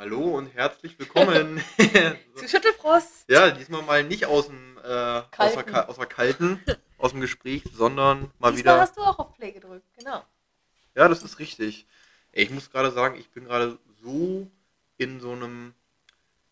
[0.00, 1.62] Hallo und herzlich willkommen.
[2.34, 3.26] Zu Schüttelfrost.
[3.28, 6.58] ja, diesmal mal nicht aus dem äh, aus, der, aus der kalten,
[6.96, 8.80] aus dem Gespräch, sondern mal Diesmal wieder.
[8.80, 10.24] hast du auch auf Play gedrückt, genau.
[10.94, 11.86] Ja, das ist richtig.
[12.32, 14.50] Ey, ich muss gerade sagen, ich bin gerade so
[14.96, 15.74] in so einem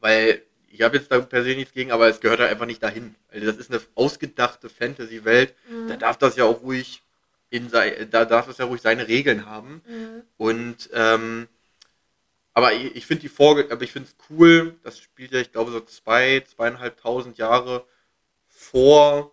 [0.01, 2.83] weil ich habe jetzt da per se nichts gegen, aber es gehört halt einfach nicht
[2.83, 3.15] dahin.
[3.31, 5.55] Also das ist eine ausgedachte Fantasy-Welt.
[5.71, 5.89] Mhm.
[5.89, 7.03] Da darf das ja auch ruhig
[7.49, 9.83] in sei, da darf es ja ruhig seine Regeln haben.
[9.87, 10.23] Mhm.
[10.37, 11.49] Und ähm,
[12.57, 15.53] aber ich, ich finde die Folge, aber ich finde es cool, das spielt ja, ich
[15.53, 17.85] glaube, so zwei, zweieinhalbtausend Jahre
[18.49, 19.31] vor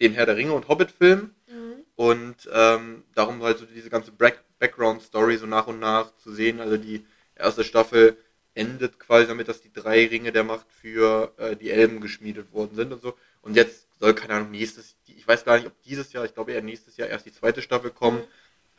[0.00, 1.36] den Herr der Ringe und Hobbit-Filmen.
[1.46, 1.84] Mhm.
[1.94, 6.58] Und ähm, darum halt so diese ganze Back Background-Story so nach und nach zu sehen.
[6.58, 7.06] Also die
[7.36, 8.16] erste Staffel
[8.54, 12.74] endet quasi damit, dass die drei Ringe der Macht für äh, die Elben geschmiedet worden
[12.74, 13.16] sind und so.
[13.40, 16.50] Und jetzt soll, keine Ahnung, nächstes, ich weiß gar nicht, ob dieses Jahr, ich glaube
[16.50, 18.18] eher nächstes Jahr erst die zweite Staffel kommen.
[18.18, 18.24] Mhm.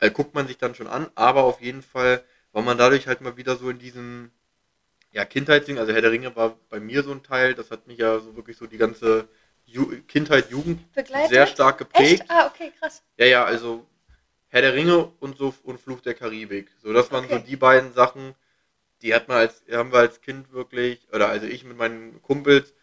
[0.00, 2.22] Äh, guckt man sich dann schon an, aber auf jeden Fall
[2.52, 4.30] war man dadurch halt mal wieder so in diesem
[5.12, 7.98] ja, Kindheitsding, also Herr der Ringe war bei mir so ein Teil, das hat mich
[7.98, 9.28] ja so wirklich so die ganze
[9.64, 11.30] Ju Kindheit, Jugend Begleitet?
[11.30, 12.22] sehr stark geprägt.
[12.22, 12.30] Echt?
[12.30, 13.02] Ah, okay, krass.
[13.18, 13.86] Ja, ja, also
[14.48, 16.70] Herr der Ringe und so und Fluch der Karibik.
[16.82, 17.44] So, das waren so Okay.
[17.46, 18.34] die beiden Sachen,
[19.02, 22.74] die hat man als, haben wir als Kind wirklich, oder also ich mit meinen Kumpels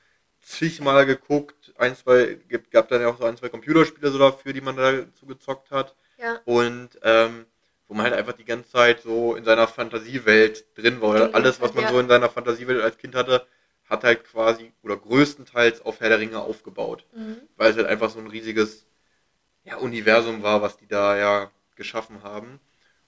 [0.41, 1.73] zigmal geguckt.
[1.77, 4.77] Ein, zwei, gibt, gab dann ja auch so ein, zwei Computerspiele so dafür, die man
[4.77, 5.95] dazu gezockt hat.
[6.17, 6.39] Ja.
[6.45, 7.45] Und ähm,
[7.87, 11.09] wo man halt einfach die ganze Zeit so in seiner Fantasiewelt drin war.
[11.11, 13.45] Oder alles, was man so in seiner Fantasiewelt als Kind hatte,
[13.89, 17.41] hat halt quasi oder größtenteils auf Herr der Ringe aufgebaut Mhm.
[17.57, 18.85] weil es halt einfach so ein riesiges
[19.63, 22.59] ja, Universum war, was die da ja geschaffen haben.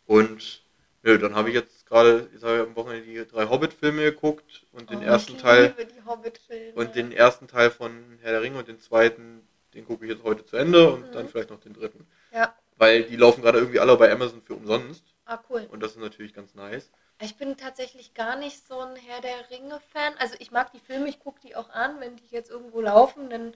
[0.06, 0.64] Und
[1.04, 5.04] nö, dann habe ich jetzt gerade am Wochenende die drei Hobbit-Filme geguckt und den Oh,
[5.04, 6.74] ersten ich Teil liebe die Hobbit-Filme.
[6.80, 10.24] und den ersten Teil von Herr der Ringe und den zweiten, den gucke ich jetzt
[10.24, 11.12] heute zu Ende und Mhm.
[11.14, 12.06] dann vielleicht noch den dritten.
[12.32, 12.54] Ja.
[12.78, 15.68] Weil die laufen gerade irgendwie alle bei Amazon für umsonst Ah, cool.
[15.72, 16.90] und das ist natürlich ganz nice.
[17.20, 20.14] Ich bin tatsächlich gar nicht so ein Herr der Ringe-Fan.
[20.20, 22.00] Also ich mag die Filme, ich gucke die auch an.
[22.00, 23.54] Wenn die jetzt irgendwo laufen, dann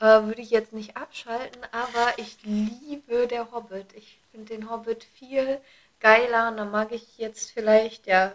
[0.00, 1.62] äh, würde ich jetzt nicht abschalten.
[1.72, 3.92] Aber ich liebe der Hobbit.
[3.94, 5.60] Ich finde den Hobbit viel
[6.00, 6.48] geiler.
[6.48, 8.32] Und da mag ich jetzt vielleicht ja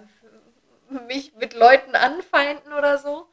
[1.07, 3.27] mich mit Leuten anfeinden oder so.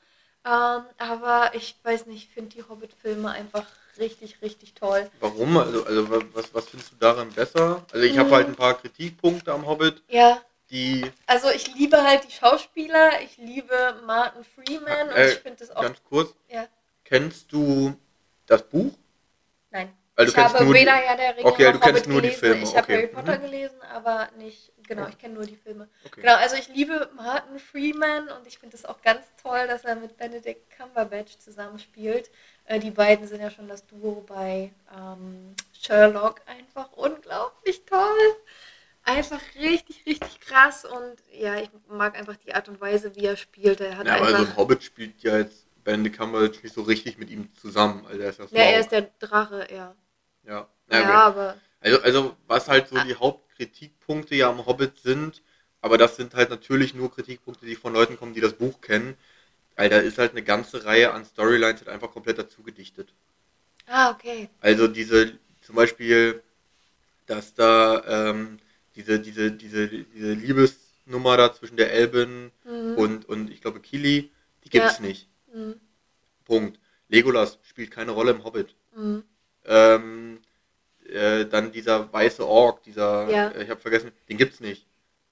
[0.46, 3.66] Ähm, aber ich weiß nicht, ich finde die Hobbit-Filme einfach
[3.98, 5.10] richtig, richtig toll.
[5.20, 5.56] Warum?
[5.56, 7.84] Also, also wa- was, was findest du daran besser?
[7.92, 8.34] Also ich habe Mhm.
[8.34, 13.20] halt ein paar Kritikpunkte am Hobbit, Ja, die also ich liebe halt die Schauspieler.
[13.22, 16.66] Ich liebe Martin Freeman und Äh, ich finde das auch ganz kurz, Ja.
[17.04, 17.94] kennst du
[18.46, 18.92] das Buch?
[19.70, 19.92] Nein.
[20.16, 22.28] Also ich habe nur die- weder ja der Ringe Okay, du kennst Hobbit nur die
[22.28, 22.40] gelesen.
[22.40, 22.96] Filme, Ich habe okay.
[22.98, 23.42] Harry Potter Mhm.
[23.42, 25.88] gelesen, aber nicht, genau, ich kenne nur die Filme.
[26.04, 26.20] Okay.
[26.20, 29.96] Genau, also ich liebe Martin Freeman und ich finde es auch ganz toll, dass er
[29.96, 32.30] mit Benedict Cumberbatch zusammenspielt.
[32.66, 36.40] Äh, die beiden sind ja schon das Duo bei ähm, Sherlock.
[36.46, 38.36] Einfach unglaublich toll.
[39.04, 43.36] Einfach richtig, richtig krass und ja, ich mag einfach die Art und Weise, wie er
[43.36, 43.80] spielt.
[43.80, 47.18] Er hat Ja, aber also im Hobbit spielt ja jetzt Benedict Cumberbatch nicht so richtig
[47.18, 48.06] mit ihm zusammen.
[48.06, 49.94] Also er ist ja ja, er ist der Drache, ja.
[50.46, 50.68] Ja.
[50.90, 55.42] Ja, Ja, aber Also, also was halt so die Hauptkritikpunkte ja am Hobbit sind,
[55.80, 59.16] aber das sind halt natürlich nur Kritikpunkte, die von Leuten kommen, die das Buch kennen.
[59.76, 63.12] Weil da ist halt eine ganze Reihe an Storylines halt einfach komplett dazu gedichtet.
[63.86, 64.48] Ah, okay.
[64.60, 65.32] Also diese,
[65.62, 66.42] zum Beispiel,
[67.26, 68.58] dass da ähm,
[68.94, 70.76] diese, diese, diese, diese Liebes,
[71.06, 72.96] Nummer da zwischen der Elben Mhm.
[72.96, 74.30] und, und ich glaube Kili,
[74.64, 75.28] die gibt's nicht.
[75.52, 75.74] Mhm.
[76.46, 76.78] Punkt.
[77.08, 78.74] Legolas spielt keine Rolle im Hobbit.
[78.96, 79.22] Mhm.
[79.66, 80.38] Ähm,
[81.06, 83.48] äh, dann dieser weiße Ork, dieser, Ja.
[83.48, 84.86] äh, ich habe vergessen, den gibt's nicht.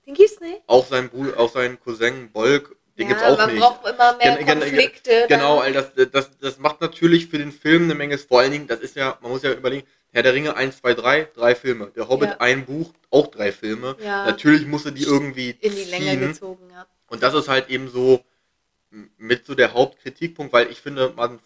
[0.07, 0.61] Den gibt's nicht.
[0.67, 3.61] Auch sein Bruder, auch sein Cousin Bolk, den ja, gibt's auch man nicht.
[3.61, 5.27] braucht immer mehr Gen- gen- Konflikte.
[5.29, 8.67] Genau, all das, das, das macht natürlich für den Film eine Menge, vor allen Dingen,
[8.67, 11.91] das ist ja, man muss ja überlegen, Herr der Ringe 1, 2, 3, drei Filme.
[11.97, 12.37] Der Hobbit Ja.
[12.41, 13.97] ein Buch, auch drei Filme.
[14.05, 14.27] Ja.
[14.27, 16.21] Natürlich musste die irgendwie in die Länge ziehen.
[16.21, 16.87] gezogen, ja.
[17.09, 18.23] Und das ist halt eben so
[19.17, 21.39] mit so der Hauptkritikpunkt, weil ich finde Martin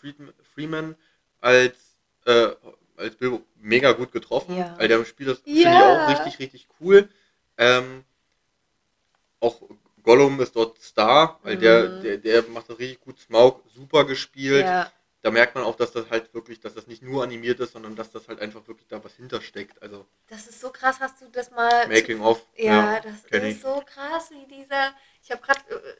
[0.52, 0.96] Freeman
[1.40, 1.76] als,
[2.24, 2.48] äh,
[2.96, 4.56] als Bilbo mega gut getroffen.
[4.56, 4.74] Ja.
[4.78, 7.08] Weil der spielt das, finde ich auch richtig, richtig cool.
[7.56, 8.02] Ähm,
[9.38, 9.60] auch
[10.06, 12.00] Gollum ist dort Star, weil der, Mhm.
[12.02, 13.18] der, der macht das richtig gut.
[13.20, 14.66] Smaug super gespielt.
[14.66, 14.90] Ja,
[15.22, 17.96] Da merkt man auch, dass das halt wirklich, dass das nicht nur animiert ist, sondern
[17.96, 19.82] dass das halt einfach wirklich da was hintersteckt.
[19.82, 20.98] Also das ist so krass.
[21.00, 22.44] Hast du das mal Making of.
[22.56, 23.62] Ja, das kenn ist ich.
[23.62, 24.92] so krass, wie dieser.
[25.22, 25.94] Ich habe gerade äh,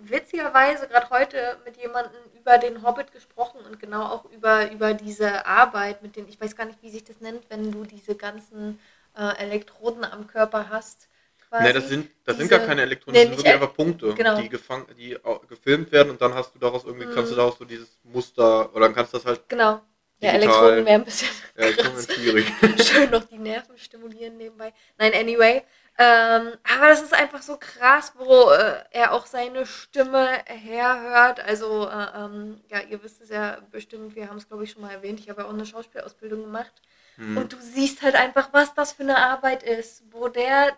[0.00, 5.46] witzigerweise gerade heute mit jemandem über den Hobbit gesprochen und genau auch über, über diese
[5.46, 8.80] Arbeit mit den, ich weiß gar nicht, wie sich das nennt, wenn du diese ganzen
[9.16, 11.08] äh, Elektroden am Körper hast.
[11.52, 11.64] Quasi.
[11.64, 13.74] Ne, das sind, das sind Diese- gar keine Elektronen, Nee, das sind wirklich El- einfach
[13.76, 14.40] Punkte, genau.
[14.40, 15.18] die gefangen, die
[15.48, 17.38] gefilmt werden und dann hast du daraus irgendwie, kannst du Mhm.
[17.40, 19.82] daraus so dieses Muster, oder dann kannst du das halt, Genau.
[20.20, 20.54] Ja, Digital.
[20.54, 21.28] Elektroden wäre ein bisschen
[21.58, 22.06] ja, krass.
[22.10, 22.46] schwierig.
[22.86, 24.72] Schön noch die Nerven stimulieren nebenbei.
[24.96, 25.62] Nein, anyway.
[25.98, 31.40] Ähm, aber das ist einfach so krass, wo äh, er auch seine Stimme herhört.
[31.40, 34.82] Also, äh, ähm, ja, ihr wisst es ja bestimmt, wir haben es, glaube ich, schon
[34.82, 35.18] mal erwähnt.
[35.20, 36.72] Ich habe ja auch eine Schauspielausbildung gemacht.
[37.16, 37.36] Hm.
[37.36, 40.72] Und du siehst halt einfach, was das für eine Arbeit ist, wo der,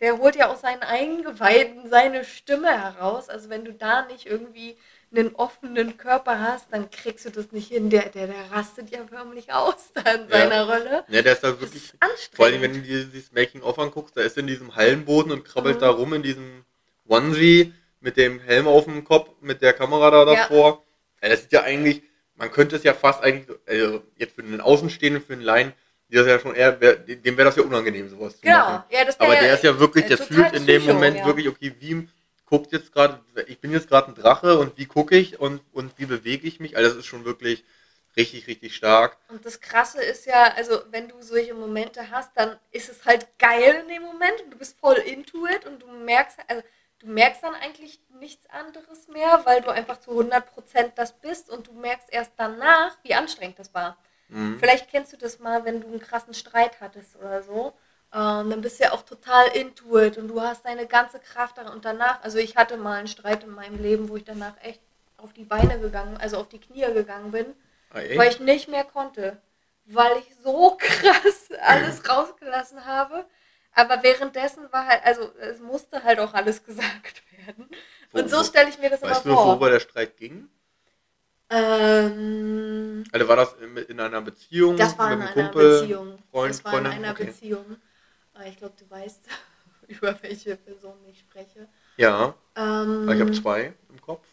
[0.00, 3.28] der holt ja aus seinen Eingeweiden seine Stimme heraus.
[3.28, 4.76] Also wenn du da nicht irgendwie
[5.14, 7.88] einen offenen Körper hast, dann kriegst du das nicht hin.
[7.90, 10.38] Der, der, der rastet ja förmlich aus da in Ja.
[10.38, 11.04] seiner Rolle.
[11.08, 12.36] Ja, der ist da wirklich, ist anstrengend.
[12.36, 15.44] vor allem wenn du dir dieses Making-of anguckst, da ist er in diesem Hallenboden und
[15.44, 15.80] krabbelt Mhm.
[15.80, 16.64] da rum in diesem
[17.08, 20.40] Onesie mit dem Helm auf dem Kopf, mit der Kamera da Ja.
[20.42, 20.84] davor.
[21.22, 22.02] Ja, das ist ja eigentlich,
[22.34, 25.72] man könnte es ja fast eigentlich, also jetzt für einen Außenstehenden, für einen Laien,
[26.08, 28.84] die das ja schon eher, dem wäre das ja unangenehm, sowas zu Genau, machen.
[28.90, 31.16] ja, das Aber ja- der ist ja wirklich, äh, der fühlt in dem Psycho, Moment
[31.18, 31.26] ja.
[31.26, 32.08] wirklich, okay, wie
[32.46, 35.92] guckt jetzt gerade, ich bin jetzt gerade ein Drache und wie gucke ich und, und
[35.98, 36.76] wie bewege ich mich?
[36.76, 37.64] Also das ist schon wirklich
[38.16, 39.16] richtig, richtig stark.
[39.28, 43.26] Und das Krasse ist ja, also wenn du solche Momente hast, dann ist es halt
[43.38, 46.62] geil in dem Moment und du bist voll into it und du merkst, also
[47.00, 51.66] du merkst dann eigentlich nichts anderes mehr, weil du einfach zu 100% das bist und
[51.66, 53.98] du merkst erst danach, wie anstrengend das war.
[54.28, 54.58] Mhm.
[54.58, 57.74] Vielleicht kennst du das mal, wenn du einen krassen Streit hattest oder so.
[58.12, 61.58] Ähm, dann bist du ja auch total into it und du hast deine ganze Kraft
[61.58, 61.72] darin.
[61.72, 64.80] Und danach, also ich hatte mal einen Streit in meinem Leben, wo ich danach echt
[65.16, 67.54] auf die Beine gegangen, also auf die Knie gegangen bin
[67.90, 68.18] Ah, echt?
[68.18, 69.40] weil ich nicht mehr konnte,
[69.86, 73.24] weil ich so krass alles rausgelassen habe.
[73.72, 77.68] Aber währenddessen war halt, also es musste halt auch alles gesagt werden.
[78.12, 79.46] Wo- Und so stelle ich mir das Weißt du immer vor.
[79.46, 80.48] worüber der Streit ging?
[81.48, 84.76] Ähm, Also war das in, in einer Beziehung?
[84.76, 86.18] das war in einer Kumpel, Beziehung.
[86.30, 86.92] Freund, das war in Freundin?
[86.92, 87.26] einer Okay.
[87.26, 87.76] Beziehung.
[88.34, 89.28] Aber Ich glaube, du weißt,
[89.88, 91.68] über welche Person ich spreche.
[91.96, 94.26] Ja, Ähm, ich habe zwei im Kopf.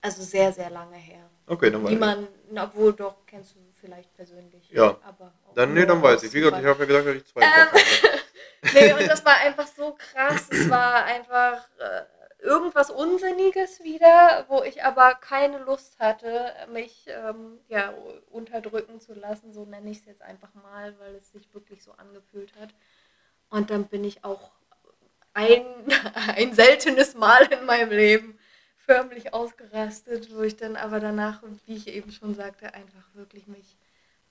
[0.00, 1.28] Also sehr, sehr lange her.
[1.46, 2.00] Okay, dann weiß Die ich.
[2.00, 2.28] man,
[2.58, 4.68] obwohl doch, kennst du vielleicht persönlich.
[4.70, 4.96] Ja.
[5.02, 6.32] Aber Dann, nee, dann weiß ich.
[6.32, 8.20] Wie gesagt, ich habe ja gesagt, dass ich zwei im Ähm, Kopf habe.
[8.72, 10.48] Nee, und das war einfach so krass.
[10.50, 12.02] Es war einfach äh,
[12.44, 17.94] irgendwas Unsinniges wieder, wo ich aber keine Lust hatte, mich ähm, ja,
[18.30, 19.52] unterdrücken zu lassen.
[19.52, 22.74] So nenne ich es jetzt einfach mal, weil es sich wirklich so angefühlt hat.
[23.48, 24.52] Und dann bin ich auch
[25.32, 25.64] ein,
[26.36, 28.38] ein seltenes Mal in meinem Leben
[28.76, 33.78] förmlich ausgerastet, wo ich dann aber danach, wie ich eben schon sagte, einfach wirklich mich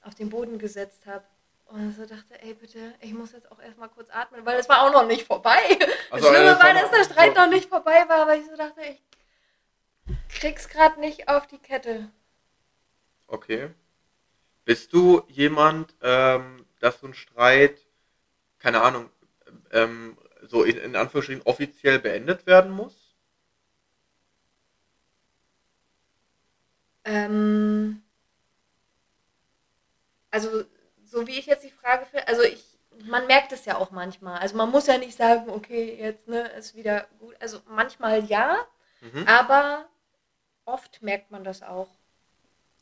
[0.01, 1.25] auf den Boden gesetzt habe
[1.65, 4.83] und so dachte, ey bitte, ich muss jetzt auch erstmal kurz atmen, weil es war
[4.83, 5.59] auch noch nicht vorbei.
[6.11, 7.41] Also, das Schlimme das war, dass der Streit so.
[7.41, 9.01] noch nicht vorbei war, aber ich so dachte, ich
[10.39, 12.11] krieg's gerade nicht auf die Kette.
[13.27, 13.71] Okay.
[14.65, 17.85] Bist du jemand, ähm, dass so ein Streit,
[18.59, 19.09] keine Ahnung,
[19.71, 23.15] ähm, so in, in Anführungsstrichen offiziell beendet werden muss?
[27.05, 28.03] Ähm,
[30.31, 30.63] also,
[31.23, 32.63] so wie ich jetzt die Frage finde, also ich,
[33.05, 34.39] man merkt es ja auch manchmal.
[34.39, 37.35] Also man muss ja nicht sagen, okay, jetzt ne, ist wieder gut.
[37.39, 38.57] Also manchmal ja,
[39.01, 39.25] Mhm.
[39.27, 39.85] aber
[40.65, 41.89] oft merkt man das auch.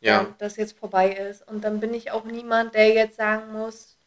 [0.04, 0.34] Ja.
[0.40, 1.48] dass jetzt vorbei ist.
[1.48, 3.98] Und dann bin ich auch niemand, der jetzt sagen muss,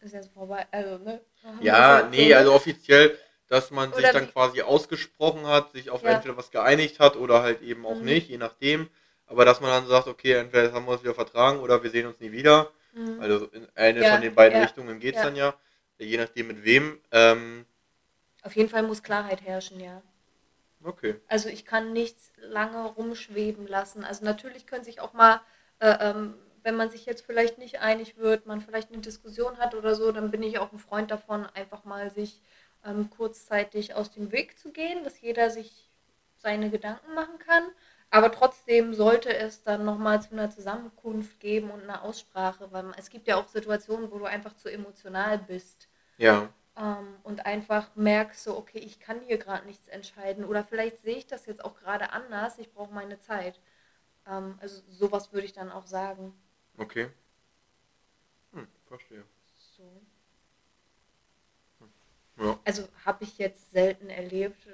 [0.00, 0.66] ist jetzt vorbei.
[0.70, 1.20] Also, ne?
[1.62, 3.18] Ja, nee, so, also offiziell,
[3.48, 6.10] dass man sich Oder dann wie- quasi ausgesprochen hat, sich auf Ja.
[6.10, 8.04] entweder was geeinigt hat oder halt eben auch Mhm.
[8.04, 8.90] nicht, je nachdem.
[9.26, 12.06] Aber dass man dann sagt, okay, entweder haben wir uns wieder vertragen oder wir sehen
[12.06, 12.70] uns nie wieder.
[12.96, 13.20] Mhm.
[13.20, 15.24] Also in eine Ja, von den beiden ja, Richtungen geht's ja.
[15.24, 15.54] dann ja.
[15.98, 17.00] Je nachdem mit wem.
[17.12, 17.66] Ähm,
[18.42, 20.02] Auf jeden Fall muss Klarheit herrschen, ja.
[20.84, 21.20] okay.
[21.28, 24.04] Also ich kann nichts lange rumschweben lassen.
[24.04, 25.40] Also natürlich können sich auch mal,
[25.80, 29.74] äh, ähm, wenn man sich jetzt vielleicht nicht einig wird, man vielleicht eine Diskussion hat
[29.74, 32.40] oder so, dann bin ich auch ein Freund davon, einfach mal sich
[32.84, 35.90] ähm, kurzzeitig aus dem Weg zu gehen, dass jeder sich
[36.36, 37.64] seine Gedanken machen kann.
[38.16, 43.10] Aber trotzdem sollte es dann nochmal zu einer Zusammenkunft geben und einer Aussprache, weil es
[43.10, 46.48] gibt ja auch Situationen, wo du einfach zu emotional bist Ja.
[46.78, 51.16] ähm, und einfach merkst so, okay, ich kann hier gerade nichts entscheiden oder vielleicht sehe
[51.18, 53.60] ich das jetzt auch gerade anders, ich brauche meine Zeit.
[54.26, 56.32] Ähm, also sowas würde ich dann auch sagen.
[56.78, 57.10] Okay.
[58.52, 59.24] Hm, verstehe.
[59.76, 59.84] So.
[62.38, 62.58] Ja.
[62.64, 64.66] Also habe ich jetzt selten erlebt.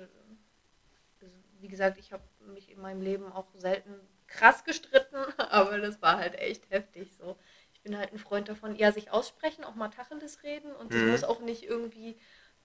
[1.62, 3.94] Wie gesagt, ich habe mich in meinem Leben auch selten
[4.26, 7.38] krass gestritten, aber das war halt echt heftig so.
[7.74, 11.02] Ich bin halt ein Freund davon, ja, sich aussprechen, auch mal Tacheles reden und das
[11.02, 11.10] Mhm.
[11.10, 12.18] muss auch nicht irgendwie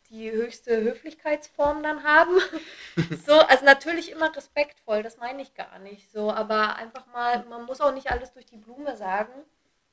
[0.10, 2.38] die höchste Höflichkeitsform dann haben.
[3.12, 7.66] so, also natürlich immer respektvoll, das meine ich gar nicht so, aber einfach mal, man
[7.66, 9.34] muss auch nicht alles durch die Blume sagen.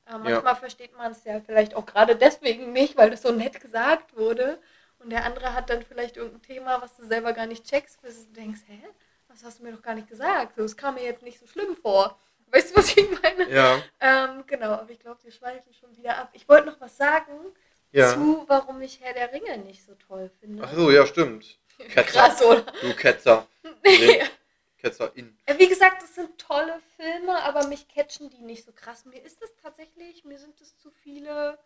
[0.07, 3.59] Äh, manchmal versteht man es ja vielleicht auch gerade deswegen nicht, weil das so nett
[3.59, 4.59] gesagt wurde.
[5.05, 8.25] Und der andere hat dann vielleicht irgendein Thema, was du selber gar nicht checkst, bis
[8.25, 8.79] du denkst, hä?
[9.27, 10.55] Das hast du mir doch gar nicht gesagt.
[10.55, 12.17] So, es kam mir jetzt nicht so schlimm vor.
[12.47, 13.47] Weißt du, was ich meine?
[13.53, 13.83] Ja.
[13.99, 16.29] Ähm, genau, aber ich glaube, wir schweifen schon wieder ab.
[16.33, 17.33] Ich wollte noch was sagen
[17.91, 18.15] Ja.
[18.15, 20.63] zu, warum ich Herr der Ringe nicht so toll finde.
[20.65, 21.59] Ach so, ja, stimmt.
[21.77, 22.01] Ketzer.
[22.03, 22.63] Krass, oder?
[22.81, 23.45] Du Ketzer.
[23.83, 24.23] Nee.
[24.79, 25.37] Ketzer in.
[25.45, 29.05] Äh, Wie gesagt, das sind tolle Filme, aber mich catchen die nicht so krass.
[29.05, 31.59] Mir ist es tatsächlich, mir sind es zu viele,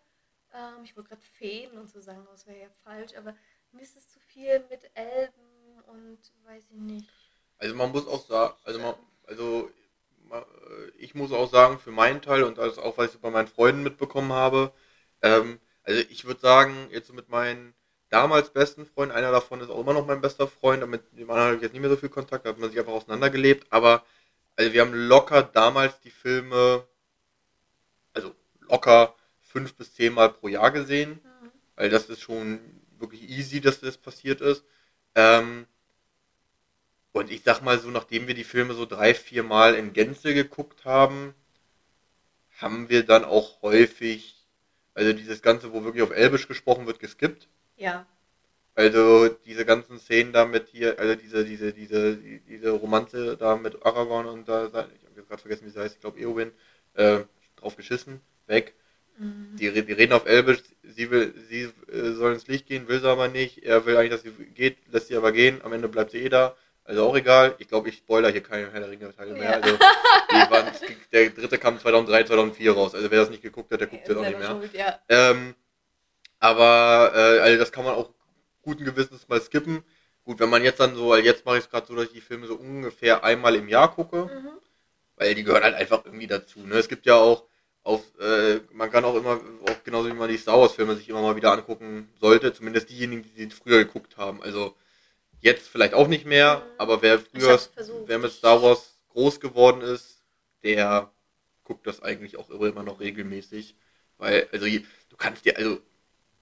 [0.53, 3.35] ähm, ich wollte gerade Feen und so sagen, das wäre ja falsch, aber
[3.71, 7.09] mir ist es zu viel mit Elben und weiß ich nicht.
[7.57, 8.95] Also man muss auch sagen, also man,
[9.27, 9.69] also
[10.31, 13.47] äh, ich muss auch sagen, für meinen Teil und das auch, was ich bei meinen
[13.47, 14.71] Freunden mitbekommen habe,
[15.21, 17.73] ähm, also ich würde sagen, jetzt mit meinen
[18.09, 21.47] damals besten Freunden, einer davon ist auch immer noch mein bester Freund, mit dem anderen
[21.47, 24.03] habe ich jetzt nicht mehr so viel Kontakt, da hat man sich einfach auseinandergelebt, aber
[24.55, 26.85] also wir haben locker damals die Filme,
[28.13, 29.15] also locker
[29.49, 31.51] fünf bis zehn Mal pro Jahr gesehen, Mhm.
[31.75, 32.59] weil das ist schon
[32.99, 34.63] wirklich easy, dass das passiert ist.
[35.15, 35.67] Ähm,
[37.11, 40.33] und ich sag mal so, nachdem wir die Filme so drei, vier Mal in Gänze
[40.33, 41.35] geguckt haben,
[42.57, 44.45] haben wir dann auch häufig,
[44.93, 47.47] also dieses Ganze, wo wirklich auf Elbisch gesprochen wird, geskippt.
[47.77, 48.05] Ja,
[48.75, 53.57] Also diese ganzen Szenen da mit hier, also diese, diese, diese, die- diese Romanze da
[53.57, 56.51] mit Aragorn und da, ich habe jetzt gerade vergessen, wie sie heißt, ich glaube Eowyn,
[56.93, 57.21] äh,
[57.57, 58.75] drauf geschissen, weg.
[59.19, 59.55] Mhm.
[59.57, 63.09] Die, die reden auf Elbisch, sie will, sie äh, soll ins Licht gehen, will sie
[63.09, 63.63] aber nicht.
[63.63, 65.61] Er will eigentlich, dass sie geht, lässt sie aber gehen.
[65.63, 66.55] Am Ende bleibt sie eh da.
[66.85, 67.53] Also auch egal.
[67.59, 69.51] Ich glaube, ich spoiler hier keine Herr der Ringe Teile mehr.
[69.51, 69.59] Ja.
[69.59, 69.79] Also,
[70.49, 70.71] waren,
[71.11, 72.95] der dritte kam 2003, 2004 raus.
[72.95, 74.49] Also wer das nicht geguckt hat, der guckt es auch nicht mehr.
[74.49, 74.99] schuld, ja.
[75.09, 75.53] Ähm,
[76.39, 78.09] aber äh, also das kann man auch
[78.61, 79.83] guten Gewissens mal skippen.
[80.23, 82.13] Gut, wenn man jetzt dann so, weil jetzt mache ich es gerade so, dass ich
[82.13, 84.49] die Filme so ungefähr einmal im Jahr gucke Mhm.
[85.15, 86.59] weil die gehören halt einfach irgendwie dazu.
[86.61, 86.75] Ne?
[86.75, 87.45] Es gibt ja auch
[87.89, 91.09] auf, äh, man kann auch immer, auch genauso wie man die Star Wars Filme sich
[91.09, 94.41] immer mal wieder angucken sollte, zumindest diejenigen, die sie früher geguckt haben.
[94.43, 94.75] Also
[95.41, 96.75] jetzt vielleicht auch nicht mehr, Mhm.
[96.79, 97.59] aber wer früher,
[98.07, 100.23] wer mit Star Wars groß geworden ist,
[100.63, 101.11] der
[101.63, 103.75] guckt das eigentlich auch immer noch regelmäßig.
[104.17, 105.79] Weil, also du kannst dir, also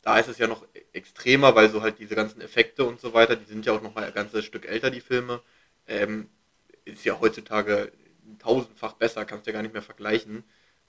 [0.02, 3.14] da ist es ja noch e- extremer, weil so halt diese ganzen Effekte und so
[3.14, 5.42] weiter, die sind ja auch noch mal ein ganzes Stück älter, die Filme.
[5.88, 6.30] Ähm,
[6.86, 7.92] ist ja heutzutage
[8.40, 10.44] tausendfach besser, kannst ja gar nicht mehr vergleichen.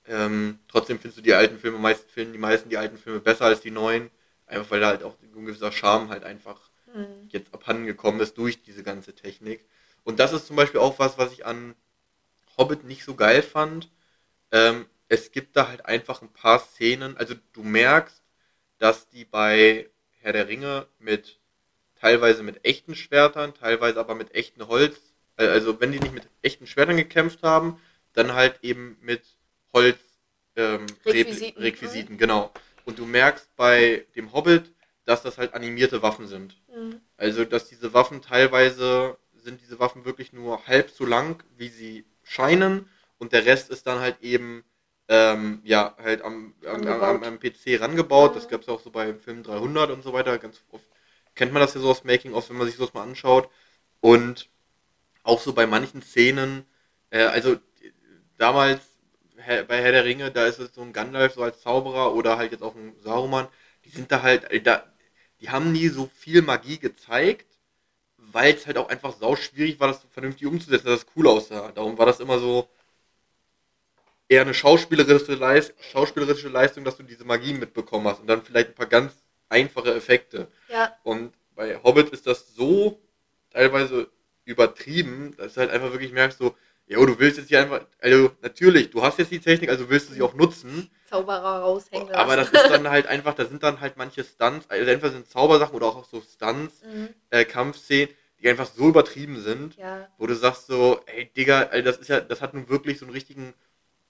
[0.09, 3.45] Ähm, trotzdem findest du die alten Filme, meist finden die meisten die alten Filme besser
[3.47, 4.11] als die neuen,
[4.47, 7.29] einfach weil da halt auch ein gewisser Charme halt einfach Mhm.
[7.31, 9.65] jetzt abhanden gekommen ist durch diese ganze Technik.
[10.05, 11.75] Und das ist zum Beispiel auch was, was ich an
[12.57, 13.91] Hobbit nicht so geil fand.
[14.53, 18.23] Ähm, es gibt da halt einfach ein paar Szenen, also du merkst,
[18.79, 21.41] dass die bei Herr der Ringe mit
[21.97, 24.99] teilweise mit echten Schwertern, teilweise aber mit echten Holz,
[25.38, 27.81] äh, also wenn die nicht mit echten Schwertern gekämpft haben,
[28.15, 29.23] dann halt eben mit
[29.73, 29.99] Holz
[30.57, 32.19] ähm, Requisiten.
[32.19, 32.53] Genau.
[32.85, 34.73] Und du merkst bei dem Hobbit,
[35.05, 36.57] dass das halt animierte Waffen sind.
[36.75, 37.01] Mhm.
[37.17, 42.05] Also, dass diese Waffen teilweise sind diese Waffen wirklich nur halb so lang, wie sie
[42.23, 44.65] scheinen, und der Rest ist dann halt eben
[45.09, 48.37] ähm, ja halt am, am, am, am, PC rangebaut.
[48.37, 48.51] Das Mhm.
[48.51, 50.39] gab es auch so bei Film 300 und so weiter.
[50.39, 50.85] Ganz oft
[51.35, 53.51] kennt man das ja so aus Making of, wenn man sich sowas mal anschaut.
[54.01, 54.49] Und
[55.23, 56.65] auch so bei manchen Szenen,
[57.11, 57.57] äh, also
[58.37, 58.81] damals
[59.64, 62.52] bei Herr der Ringe, da ist es so ein Gandalf so als Zauberer oder halt
[62.52, 63.49] jetzt auch ein Saruman,
[63.85, 64.85] die sind da halt, äh, da,
[65.40, 67.47] die haben nie so viel Magie gezeigt,
[68.19, 71.73] weil es halt auch einfach sau schwierig war, das vernünftig umzusetzen, dass es cool aussah.
[71.73, 72.69] Darum war das immer so
[74.28, 78.69] eher eine schauspielerische, Leis schauspielerische Leistung, dass du diese Magie mitbekommen hast und dann vielleicht
[78.71, 79.14] ein paar ganz
[79.49, 80.49] einfache Effekte.
[80.69, 83.00] Ja, Und bei Hobbit ist das so
[83.50, 84.09] teilweise
[84.45, 86.55] übertrieben, dass du halt einfach wirklich merkst, so,
[86.88, 90.09] jo, du willst jetzt hier einfach, also natürlich, du hast jetzt die Technik, also willst
[90.11, 92.66] du sie auch nutzen, Zauberer raushängen aber das lassen.
[92.66, 95.87] ist dann halt einfach, da sind dann halt manche Stunts, also entweder sind Zaubersachen oder
[95.87, 97.09] auch so Stunts, Mhm.
[97.30, 98.09] äh, Kampfszenen,
[98.40, 102.09] die einfach so übertrieben sind, Ja, wo du sagst so, ey Digga, Alter, das ist
[102.09, 103.54] ja, das hat nun wirklich so einen richtigen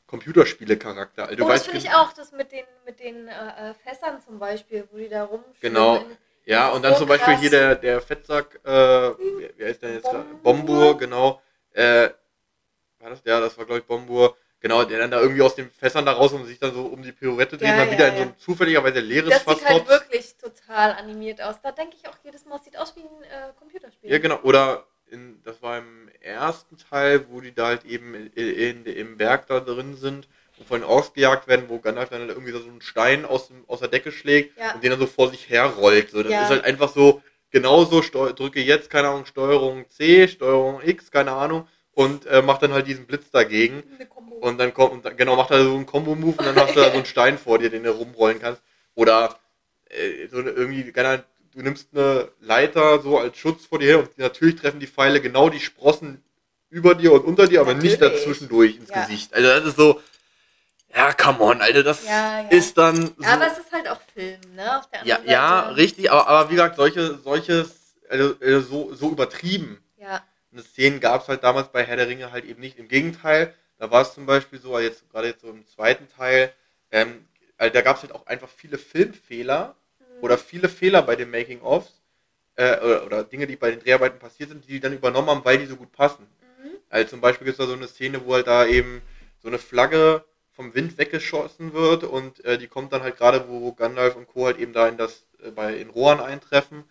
[0.08, 1.28] Computerspiele-Charakter.
[1.28, 4.38] Also, oh, das finde ich auch, das mit den, mit den äh, äh, Fässern zum
[4.38, 5.54] Beispiel, wo die da rumschwimmen.
[5.60, 6.04] Genau.
[6.46, 7.40] Ja, und ist dann so zum Beispiel krass.
[7.42, 10.08] hier der, der Fettsack, äh, wie, wie heißt der jetzt?
[10.42, 11.42] Bombur, genau.
[11.72, 12.08] Äh,
[13.00, 13.40] war das der?
[13.40, 14.36] Das war, glaube ich, Bombur.
[14.60, 17.00] Genau, der dann da irgendwie aus den Fässern da raus und sich dann so um
[17.00, 18.26] die Pirouette dreht Ja, dann ja, wieder in so ja.
[18.26, 21.60] ein zufälligerweise leeres Das Fass sieht halt wirklich total animiert aus.
[21.62, 24.10] Da denke ich auch jedes Mal, es sieht aus wie ein äh, Computerspiel.
[24.10, 24.40] Ja, genau.
[24.42, 29.16] Oder in, das war im ersten Teil, wo die da halt eben in, in, im
[29.16, 30.28] Berg da drin sind
[30.58, 33.46] und von den Orks gejagt werden, wo Gandalf dann halt irgendwie so einen Stein aus,
[33.46, 34.74] dem, aus der Decke schlägt Ja.
[34.74, 36.10] und den dann so vor sich her rollt.
[36.10, 36.42] So, das Ja.
[36.42, 41.68] ist halt einfach so, genauso, drücke jetzt, keine Ahnung, Steuerung C, Steuerung X, keine Ahnung,
[41.98, 43.82] und äh, macht dann halt diesen Blitz dagegen.
[44.40, 46.90] Und dann kommt, und genau, macht er so einen Combo-Move und dann hast du da
[46.90, 48.62] so einen Stein vor dir, den du rumrollen kannst.
[48.94, 49.36] Oder
[49.90, 51.24] äh, so eine, irgendwie, keine Ahnung,
[51.56, 55.20] du nimmst eine Leiter so als Schutz vor dir her und natürlich treffen die Pfeile
[55.20, 56.22] genau die Sprossen
[56.70, 58.20] über dir und unter dir, aber nicht Natürlich.
[58.20, 59.00] dazwischendurch ins Ja.
[59.00, 59.34] Gesicht.
[59.34, 60.00] Also das ist so,
[60.94, 62.48] ja, come on, Alter, das Ja, ja.
[62.50, 63.24] ist dann so.
[63.24, 64.78] Ja, aber es ist halt auch Film, ne?
[64.78, 65.76] Auf der ja, anderen ja, Seite.
[65.76, 67.70] richtig, aber, aber wie gesagt, solche, solches,
[68.08, 69.82] also, äh, so, so übertrieben.
[69.96, 70.22] Ja,
[70.58, 72.78] eine Szenen gab es halt damals bei Herr der Ringe halt eben nicht.
[72.78, 76.52] Im Gegenteil, da war es zum Beispiel so, jetzt gerade jetzt so im zweiten Teil,
[76.90, 80.04] ähm, also da gab es halt auch einfach viele Filmfehler Mhm.
[80.22, 82.00] oder viele Fehler bei den Making-ofs
[82.56, 85.44] äh, oder, oder Dinge, die bei den Dreharbeiten passiert sind, die die dann übernommen haben,
[85.44, 86.26] weil die so gut passen.
[86.62, 86.70] Mhm.
[86.88, 89.02] Also zum Beispiel gibt es da so eine Szene, wo halt da eben
[89.42, 93.72] so eine Flagge vom Wind weggeschossen wird und äh, die kommt dann halt gerade, wo
[93.72, 94.46] Gandalf und Co.
[94.46, 96.84] halt eben da in das, äh, bei in Rohan eintreffen.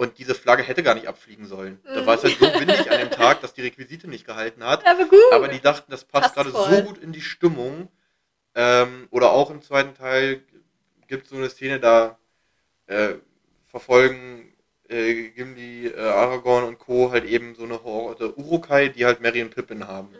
[0.00, 1.78] Und diese Flagge hätte gar nicht abfliegen sollen.
[1.84, 2.06] Da Mhm.
[2.06, 4.86] war es halt so windig an dem Tag, dass die Requisite nicht gehalten hat.
[4.86, 5.18] Aber gut.
[5.30, 6.70] Aber die dachten, das passt Passt gerade voll.
[6.78, 7.88] so gut in die Stimmung.
[8.54, 10.42] Ähm, oder auch im zweiten Teil
[11.06, 12.18] gibt es so eine Szene, da
[12.86, 13.16] äh,
[13.66, 14.54] verfolgen
[14.88, 17.12] äh, Gimli, äh, Aragorn und Co.
[17.12, 20.12] halt eben so eine Horde Urukai, die halt Merry und Pippin haben.
[20.12, 20.16] Mhm.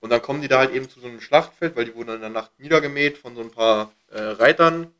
[0.00, 2.20] Und dann kommen die da halt eben zu so einem Schlachtfeld, weil die wurden in
[2.22, 4.90] der Nacht niedergemäht von so ein paar äh, Reitern.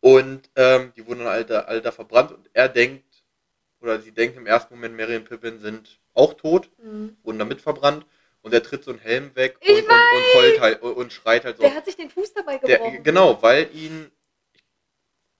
[0.00, 2.30] Und ähm, die wurden dann alle, da- alle da verbrannt.
[2.30, 3.02] Und er denkt,
[3.80, 7.16] oder sie denken im ersten Moment, Merry und Pippin sind auch tot, Mhm.
[7.22, 8.04] wurden damit verbrannt.
[8.42, 11.56] Und er tritt so einen Helm weg und, und, und heult halt und, schreit halt
[11.56, 11.64] so.
[11.64, 13.02] Der hat sich den Fuß dabei Der, gebrochen.
[13.02, 14.10] genau, weil ihn.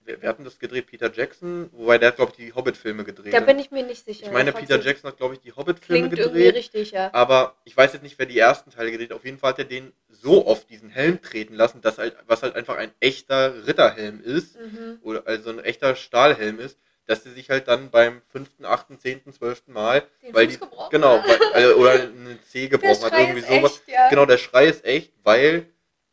[0.04, 3.34] Wir, wir hatten das gedreht, Peter Jackson, wobei der hat, glaube ich, die Hobbit-Filme gedreht.
[3.34, 4.24] Da bin ich mir nicht sicher.
[4.26, 6.54] ich meine, Peter Jackson hat, glaube ich, die Hobbit-Filme Klingt irgendwie gedreht.
[6.56, 7.10] richtig, ja.
[7.12, 9.16] Aber ich weiß jetzt nicht, wer die ersten Teile gedreht hat.
[9.18, 12.42] Auf jeden Fall hat er den so oft diesen Helm treten lassen, dass halt, was
[12.42, 14.98] halt einfach ein echter Ritterhelm ist, Mhm.
[15.02, 19.32] oder also ein echter Stahlhelm ist, dass er sich halt dann beim fünften, achten, zehnten,
[19.32, 23.40] zwölften Mal, Den weil Fuß die, genau, weil, also, oder einen C gebrochen hat, irgendwie
[23.40, 23.78] sowas.
[23.78, 24.08] echt, ja.
[24.10, 25.66] Genau, der Schrei ist echt, weil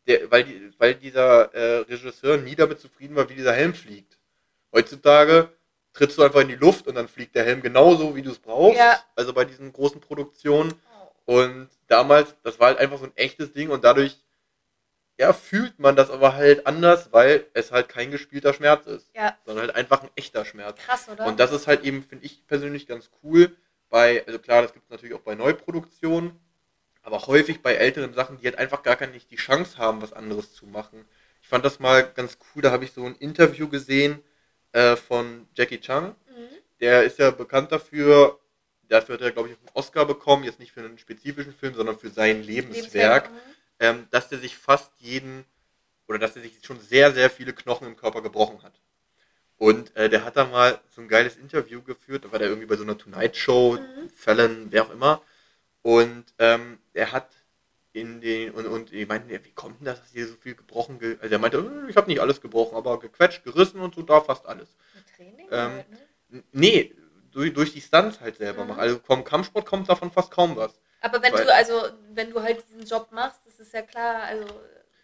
[0.06, 4.18] der, weil die, weil dieser äh, Regisseur nie damit zufrieden war, wie dieser Helm fliegt.
[4.72, 5.50] Heutzutage
[5.92, 8.38] trittst du einfach in die Luft und dann fliegt der Helm genauso, wie du es
[8.38, 8.78] brauchst.
[8.78, 8.98] Ja.
[9.14, 10.72] Also bei diesen großen Produktionen.
[11.26, 11.40] Oh.
[11.40, 14.16] Und damals, das war halt einfach so ein echtes Ding und dadurch,
[15.18, 19.36] ja, fühlt man das aber halt anders, weil es halt kein gespielter Schmerz ist, Ja,
[19.46, 20.78] sondern halt einfach ein echter Schmerz.
[20.78, 21.24] krass, oder?
[21.26, 23.56] Und das ist halt eben, finde ich persönlich ganz cool
[23.88, 26.38] bei, also klar, das gibt es natürlich auch bei Neuproduktionen,
[27.02, 30.12] aber häufig bei älteren Sachen, die halt einfach gar keine, nicht die Chance haben, was
[30.12, 31.04] anderes zu machen.
[31.40, 34.22] Ich fand das mal ganz cool, da habe ich so ein Interview gesehen
[34.72, 36.06] äh, von Jackie Chan.
[36.08, 36.14] Mhm.
[36.80, 38.38] Der ist ja bekannt dafür,
[38.88, 41.98] dafür hat er, glaube ich, einen Oscar bekommen, jetzt nicht für einen spezifischen Film, sondern
[41.98, 43.36] für sein Lebenswerk, Mhm.
[43.80, 45.44] Ähm, dass der sich fast jeden,
[46.08, 48.80] oder dass er sich schon sehr, sehr viele Knochen im Körper gebrochen hat.
[49.58, 52.66] Und äh, der hat da mal so ein geiles Interview geführt, da war der irgendwie
[52.66, 54.10] bei so einer Tonight Show, Mhm.
[54.10, 55.22] Fallon, wer auch immer.
[55.82, 57.28] Und ähm, er hat
[57.92, 60.54] in den, und, und die meinten, ja, wie kommt denn das, dass hier so viel
[60.54, 63.94] gebrochen, ge also er meinte, äh, ich habe nicht alles gebrochen, aber gequetscht, gerissen und
[63.94, 64.68] so, da fast alles.
[65.16, 66.42] Training Ähm, halt, ne?
[66.52, 66.94] Nee,
[67.32, 68.70] durch, durch die Stunts halt selber Mhm.
[68.70, 68.80] machen.
[68.80, 70.78] Also vom Kampfsport kommt davon fast kaum was.
[71.00, 74.22] Aber wenn weil- du, also, wenn du halt diesen Job machst, das ist ja klar,
[74.22, 74.44] also,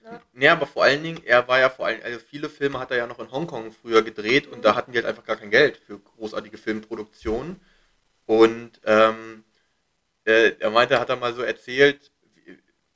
[0.03, 0.21] ne?
[0.33, 2.97] Nee, aber vor allen Dingen, er war ja vor allem, also viele Filme hat er
[2.99, 4.63] ja noch in Hongkong früher gedreht und Mhm.
[4.63, 7.61] da hatten die halt einfach gar kein Geld für großartige Filmproduktionen.
[8.27, 9.45] Und ähm,
[10.27, 12.13] äh, er meinte, hat er mal so erzählt,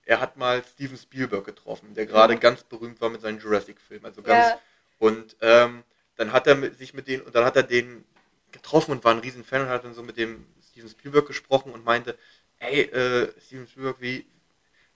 [0.04, 2.40] er hat mal Steven Spielberg getroffen, der gerade Mhm.
[2.40, 4.06] ganz berühmt war mit seinen Jurassic-Filmen.
[4.06, 4.60] Also ganz, Ja,
[4.98, 5.84] Und ähm,
[6.16, 8.04] dann hat er mit, sich mit denen, und dann hat er den
[8.52, 11.72] getroffen und war ein riesen Fan und hat dann so mit dem Steven Spielberg gesprochen
[11.72, 12.16] und meinte,
[12.58, 14.26] ey, äh, Steven Spielberg, wie,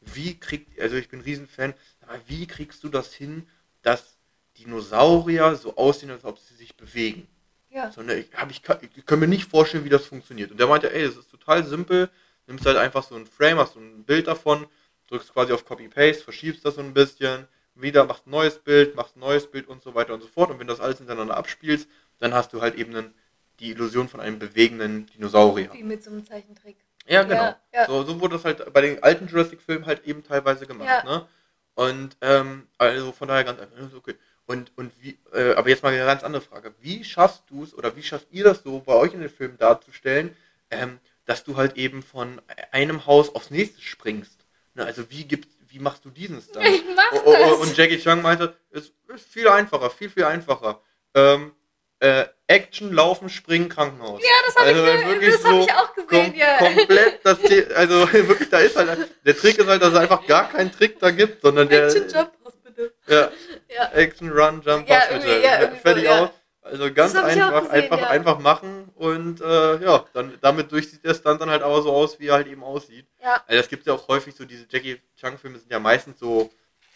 [0.00, 3.46] wie kriegt, also ich bin ein Riesenfan, aber wie kriegst du das hin,
[3.82, 4.18] dass
[4.58, 7.26] Dinosaurier so aussehen, als ob sie sich bewegen.
[7.70, 7.90] Ja.
[7.92, 10.50] So, ne, ich, hab, ich, kann, ich kann mir nicht vorstellen, wie das funktioniert.
[10.50, 12.10] Und der meinte, ey, das ist total simpel.
[12.46, 14.66] Nimmst halt einfach so ein Frame, hast so ein Bild davon,
[15.08, 19.16] drückst quasi auf Copy-Paste, verschiebst das so ein bisschen, wieder machst ein neues Bild, machst
[19.16, 20.50] ein neues Bild und so weiter und so fort.
[20.50, 23.14] Und wenn das alles hintereinander abspielst, dann hast du halt eben einen,
[23.60, 25.72] die Illusion von einem bewegenden Dinosaurier.
[25.72, 26.76] Wie mit so einem Zeichentrick.
[27.06, 27.42] Ja, genau.
[27.42, 27.86] Ja, ja.
[27.86, 30.88] So, so wurde das halt bei den alten Jurassic-Filmen halt eben teilweise gemacht.
[30.88, 31.04] Ja.
[31.04, 31.26] Ne?
[31.74, 34.14] Und ähm, also von daher ganz einfach, okay.
[34.46, 36.74] Und, und wie, äh, aber jetzt mal eine ganz andere Frage.
[36.80, 39.56] Wie schaffst du es oder wie schafft ihr das so bei euch in den Filmen
[39.58, 40.36] darzustellen,
[40.70, 44.44] ähm, dass du halt eben von einem Haus aufs nächste springst?
[44.74, 44.84] Ne?
[44.84, 46.66] Also wie gibt, wie machst du diesen Stunt?
[46.66, 47.52] Ich mach das.
[47.58, 50.80] und Jackie Chan meinte, es ist viel einfacher, viel, viel einfacher.
[51.14, 51.52] Ähm,
[52.00, 54.20] äh, Action, Laufen, Springen, Krankenhaus.
[54.22, 56.56] Ja, das habe Also, ich, wirklich das hab so ich auch gesehen, Kom ja.
[56.58, 57.38] Komplett, das,
[57.76, 60.98] also wirklich, da ist halt, der Trick ist halt, dass es einfach gar keinen Trick
[60.98, 62.92] da gibt, sondern der, Action Jump House, bitte.
[63.06, 63.30] ja,
[63.68, 63.92] Ja.
[63.92, 65.40] Action, Run, Jump, Ja, bitte.
[65.42, 66.24] ja, fertig so, ja.
[66.24, 66.30] aus.
[66.62, 68.06] Also ganz hab einfach, gesehen, einfach, ja.
[68.08, 72.20] einfach machen und äh, ja, dann damit durchsieht der Stunt dann halt aber so aus,
[72.20, 73.06] wie er halt eben aussieht.
[73.22, 73.42] Ja.
[73.46, 76.50] Also das gibt ja auch häufig so, diese Jackie Chan-Filme sind ja meistens so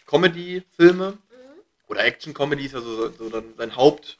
[0.07, 1.61] Comedy-Filme Mhm.
[1.87, 4.17] oder Action-Comedies, also so, so dann sein Haupt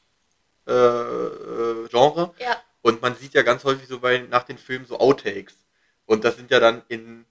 [0.66, 2.34] äh, äh, Genre.
[2.38, 2.56] Ja.
[2.82, 5.54] Und man sieht ja ganz häufig so bei nach den Filmen so Outtakes.
[6.06, 7.24] Und das sind ja dann in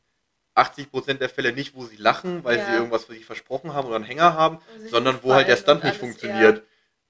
[0.56, 2.66] 80% der Fälle nicht, wo sie lachen, weil Ja.
[2.66, 5.84] sie irgendwas für sich versprochen haben oder einen Hänger haben, sondern wo halt der Stunt
[5.84, 6.64] nicht funktioniert.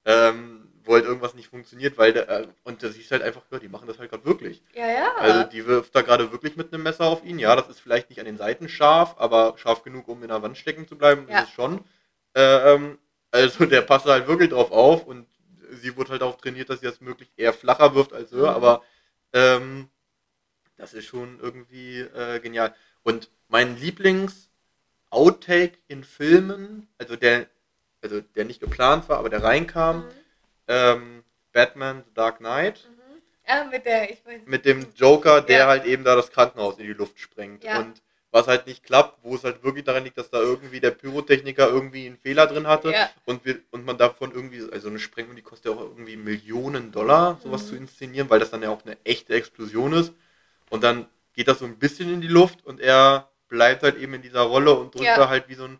[0.04, 3.42] Ähm, wo halt irgendwas nicht funktioniert, weil der, äh, und da siehst du halt einfach,
[3.50, 4.62] ja, die machen das halt gerade wirklich.
[4.72, 5.14] Ja, ja.
[5.16, 7.40] Also die wirft da gerade wirklich mit einem Messer auf ihn.
[7.40, 10.40] Ja, das ist vielleicht nicht an den Seiten scharf, aber scharf genug, um in der
[10.42, 11.40] Wand stecken zu bleiben, Ja.
[11.40, 11.80] ist es schon.
[12.36, 12.98] Ähm,
[13.32, 15.26] also der passt halt wirklich drauf auf und
[15.70, 18.56] sie wurde halt darauf trainiert, dass sie das möglichst eher flacher wirft als höher, Mhm.
[18.56, 18.82] aber
[19.32, 19.88] ähm,
[20.76, 22.74] das ist schon irgendwie äh, genial.
[23.02, 27.46] Und mein Lieblings-Outtake in Filmen, also der,
[28.02, 30.04] also der nicht geplant war, aber der reinkam, Mhm.
[30.68, 32.96] ähm, Batman The Dark Knight Mhm.
[33.48, 35.66] Ja, mit der, ich weiß mit dem Joker, der Ja.
[35.68, 37.62] halt eben da das Krankenhaus in die Luft sprengt.
[37.64, 37.78] Ja.
[37.78, 38.02] Und
[38.36, 41.68] was halt nicht klappt, wo es halt wirklich daran liegt, dass da irgendwie der Pyrotechniker
[41.68, 43.10] irgendwie einen Fehler drin hatte Ja.
[43.24, 46.92] und, wir, und man davon irgendwie, also eine Sprengung, die kostet ja auch irgendwie Millionen
[46.92, 47.68] Dollar, sowas Mhm.
[47.68, 50.12] zu inszenieren, weil das dann ja auch eine echte Explosion ist.
[50.70, 54.14] Und dann geht das so ein bisschen in die Luft und er bleibt halt eben
[54.14, 55.16] in dieser Rolle und drückt Ja.
[55.16, 55.78] da halt wie so ein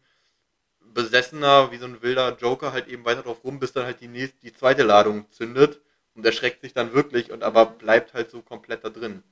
[0.80, 4.08] besessener, wie so ein wilder Joker halt eben weiter drauf rum, bis dann halt die
[4.08, 5.80] nächste, die zweite Ladung zündet
[6.14, 9.22] und erschreckt sich dann wirklich und aber bleibt halt so komplett da drin.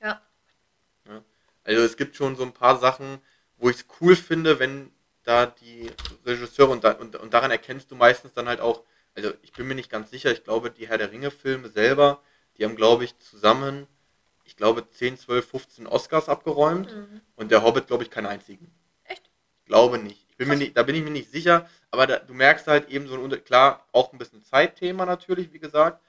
[0.00, 0.20] Ja.
[1.68, 3.20] Also es gibt schon so ein paar Sachen,
[3.58, 4.90] wo ich es cool finde, wenn
[5.24, 5.90] da die
[6.24, 9.68] Regisseure und, da, und, und daran erkennst du meistens dann halt auch, also ich bin
[9.68, 12.22] mir nicht ganz sicher, ich glaube, die Herr der Ringe-Filme selber,
[12.56, 13.86] die haben, glaube ich, zusammen,
[14.44, 17.20] ich glaube, 10, 12, 15 Oscars abgeräumt Mhm.
[17.36, 18.72] und der Hobbit, glaube ich, keinen einzigen.
[19.04, 19.30] Echt?
[19.66, 20.26] Glaube nicht.
[20.30, 20.76] Ich bin mir nicht.
[20.76, 23.38] Da bin ich mir nicht sicher, aber da, du merkst halt eben so ein, Unter-
[23.38, 26.02] klar, auch ein bisschen Zeitthema natürlich, wie gesagt,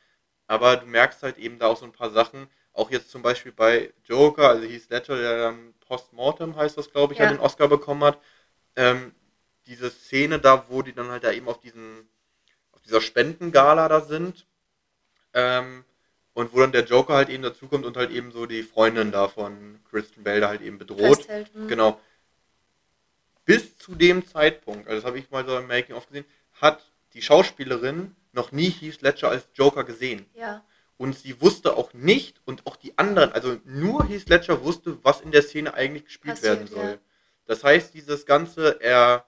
[0.48, 2.48] aber du merkst halt eben da auch so ein paar Sachen,
[2.80, 7.14] auch jetzt zum Beispiel bei Joker, also Heath Ledger, der dann Postmortem heißt das, glaube
[7.14, 7.28] ich, ja.
[7.28, 8.20] Den Oscar bekommen hat,
[8.76, 9.14] ähm,
[9.66, 12.08] diese Szene da, wo die dann halt da eben auf diesen,
[12.72, 14.48] auf dieser Spendengala da sind,
[15.34, 15.84] ähm,
[16.34, 19.28] und wo dann der Joker halt eben dazukommt und halt eben so die Freundin da
[19.28, 21.18] von Christian Bale da halt eben bedroht.
[21.18, 21.54] Festhält.
[21.54, 21.68] Mhm.
[21.68, 22.00] Genau.
[23.46, 26.82] Bis zu dem Zeitpunkt, also das habe ich mal so im Making of gesehen, hat
[27.14, 30.26] die Schauspielerin noch nie Heath Ledger als Joker gesehen.
[30.34, 30.64] Ja.
[31.00, 35.22] Und sie wusste auch nicht, und auch die anderen, also nur Heath Ledger wusste, was
[35.22, 36.84] in der Szene eigentlich gespielt Passiert, werden soll.
[36.84, 36.98] ja.
[37.46, 39.26] Das heißt, dieses Ganze, er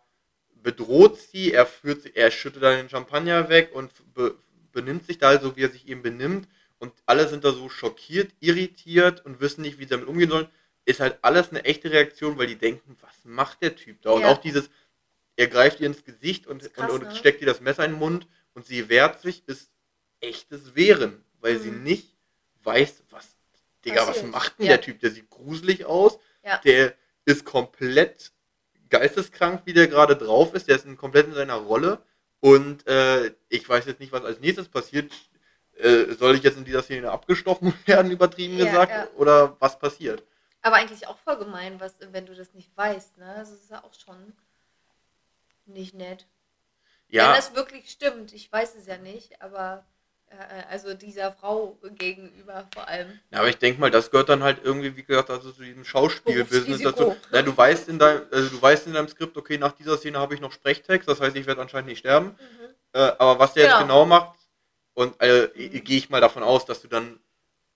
[0.61, 4.35] bedroht sie, er führt sie, er schüttet dann den Champagner weg und be,
[4.73, 6.49] benimmt sich da so, wie er sich eben benimmt.
[6.77, 10.49] Und alle sind da so schockiert, irritiert und wissen nicht, wie sie damit umgehen sollen.
[10.83, 14.11] Ist halt alles eine echte Reaktion, weil die denken, was macht der Typ da?
[14.11, 14.27] Und Ja.
[14.27, 14.69] auch dieses,
[15.37, 17.15] er greift ihr ins Gesicht und, krass, und, und ne?
[17.15, 19.71] steckt ihr das Messer in den Mund und sie wehrt sich, ist
[20.19, 21.83] echtes Wehren, weil sie Mhm.
[21.83, 22.15] nicht
[22.63, 23.35] weiß, was,
[23.85, 24.31] Digga, was Passiert.
[24.31, 24.73] macht denn Ja.
[24.73, 24.99] der Typ?
[24.99, 26.59] Der sieht gruselig aus, Ja.
[26.59, 26.93] der
[27.25, 28.31] ist komplett
[28.89, 32.03] geisteskrank, wie der gerade drauf ist, der ist in, komplett in seiner Rolle
[32.39, 35.11] und äh, ich weiß jetzt nicht, was als nächstes passiert.
[35.77, 40.23] Äh, soll ich jetzt in dieser Szene abgestochen werden, übertrieben Ja, gesagt, oder was passiert?
[40.61, 43.33] Aber eigentlich auch voll gemein, was, wenn du das nicht weißt, ne?
[43.37, 44.33] Das ist ja auch schon
[45.65, 46.27] nicht nett.
[47.07, 49.85] Ja, Wenn das wirklich stimmt, ich weiß es ja nicht, aber
[50.69, 53.19] also dieser Frau gegenüber vor allem.
[53.31, 55.83] Ja, aber ich denke mal, das gehört dann halt irgendwie, wie gesagt, also zu diesem
[55.85, 57.15] Schauspielbusiness dazu.
[57.31, 60.19] Ja, du weißt in deinem, also du weißt in deinem Skript, okay, nach dieser Szene
[60.19, 62.27] habe ich noch Sprechtext, das heißt, ich werde anscheinend nicht sterben.
[62.27, 62.35] Mhm.
[62.93, 63.87] Äh, aber was der jetzt Genau.
[63.87, 64.37] genau macht,
[64.93, 65.83] und äh, Mhm.
[65.83, 67.19] gehe ich mal davon aus, dass du dann,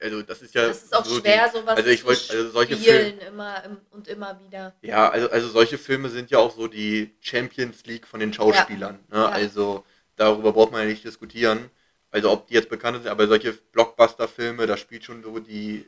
[0.01, 2.29] also das ist ja Das ist auch so schwer, die, sowas also ich zu wollt-
[2.29, 4.73] also solche spielen immer im, und immer wieder.
[4.81, 8.99] Ja, also, also solche Filme sind ja auch so die Champions League von den Schauspielern.
[9.09, 9.17] Ne?
[9.17, 9.29] Ja.
[9.29, 9.85] Also
[10.17, 11.69] darüber braucht man ja nicht diskutieren.
[12.15, 15.85] Also ob die jetzt bekannt sind, aber solche Blockbuster-Filme, da spielt schon so die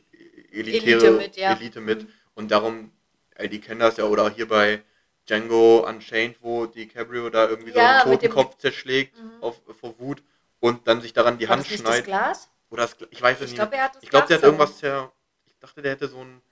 [0.52, 1.52] elitäre Elite mit, ja.
[1.52, 2.06] Elite mit.
[2.34, 2.92] Und darum,
[3.36, 4.82] ey, die kennen das ja, oder auch hier bei
[5.26, 9.42] Django Unchained, wo DiCaprio da irgendwie Ja, so einen Totenkopf zerschlägt Mhm.
[9.42, 10.22] auf, vor Wut
[10.60, 12.06] und dann sich daran die War Hand das nicht schneidet.
[12.08, 12.50] das Glas?
[12.68, 13.56] Oder das, ich weiß es Ich nicht.
[13.56, 15.10] glaube, er hat das Ich glaube, der hat irgendwas zer.
[15.46, 16.42] Ich dachte, der hätte so einen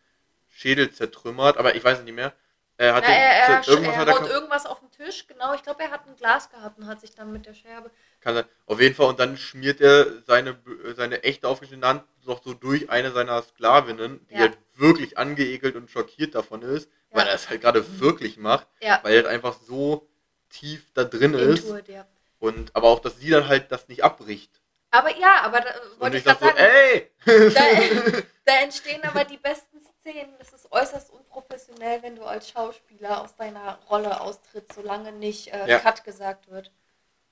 [0.48, 2.32] Schädel zertrümmert, aber ich weiß es nicht mehr.
[2.78, 5.54] Er hat Na, den, er, er, irgendwas er haut irgendwas auf den Tisch, genau.
[5.54, 7.90] Ich glaube, er hat ein Glas gehabt und hat sich dann mit der Scherbe.
[8.26, 8.44] Kann sein.
[8.66, 10.58] Auf jeden Fall und dann schmiert er seine
[10.96, 14.40] seine echte aufgeschnittene Hand noch so durch eine seiner Sklavinnen, die Ja.
[14.40, 17.30] halt wirklich angeekelt und schockiert davon ist, weil Ja.
[17.30, 20.08] er es halt gerade wirklich macht, Ja, weil er halt einfach so
[20.50, 22.04] tief da drin ist Intuit,
[22.40, 24.60] und aber auch, dass sie dann halt das nicht abbricht.
[24.90, 27.10] Aber ja, aber da wollte ich gerade so, sagen, ey!
[27.24, 30.34] Da- da entstehen aber die besten Szenen.
[30.38, 35.78] Es ist äußerst unprofessionell, wenn du als Schauspieler aus deiner Rolle austrittst, solange nicht äh.
[35.82, 36.70] Cut gesagt wird.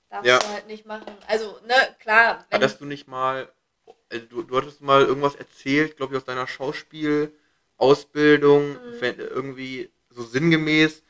[0.09, 0.39] Darfst Ja.
[0.39, 1.05] du halt nicht machen.
[1.27, 2.45] Also, ne, klar.
[2.49, 3.49] Wenn, Hattest du nicht mal,
[4.09, 9.01] äh, du, du hattest mal irgendwas erzählt, glaube ich, aus deiner Schauspielausbildung, Mhm.
[9.01, 11.03] irgendwie so sinngemäß,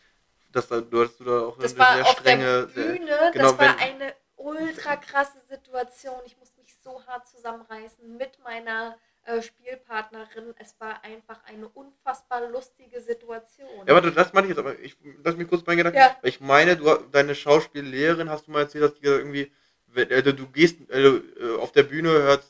[0.51, 2.85] dass da, du hattest du da auch das eine war sehr auf strenge, der sehr,
[2.93, 6.21] Bühne, genau, das war wenn- eine ultra krasse Situation.
[6.25, 10.53] Ich musste mich so hart zusammenreißen mit meiner äh, Spielpartnerin.
[10.57, 13.67] Es war einfach eine unfassbar lustige Situation.
[13.87, 15.99] Ja, warte, das meine ich jetzt, aber ich lass mich kurz meinen Gedanken.
[15.99, 16.15] Ja.
[16.23, 19.51] Ich meine, du deine Schauspiellehrerin hast du mal erzählt, dass die irgendwie,
[19.87, 22.43] wenn, also du gehst, also, äh, auf der Bühne hört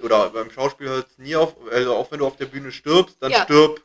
[0.00, 3.22] oder beim Schauspiel hört es nie auf, also auch wenn du auf der Bühne stirbst,
[3.22, 3.44] dann Ja.
[3.44, 3.80] stirb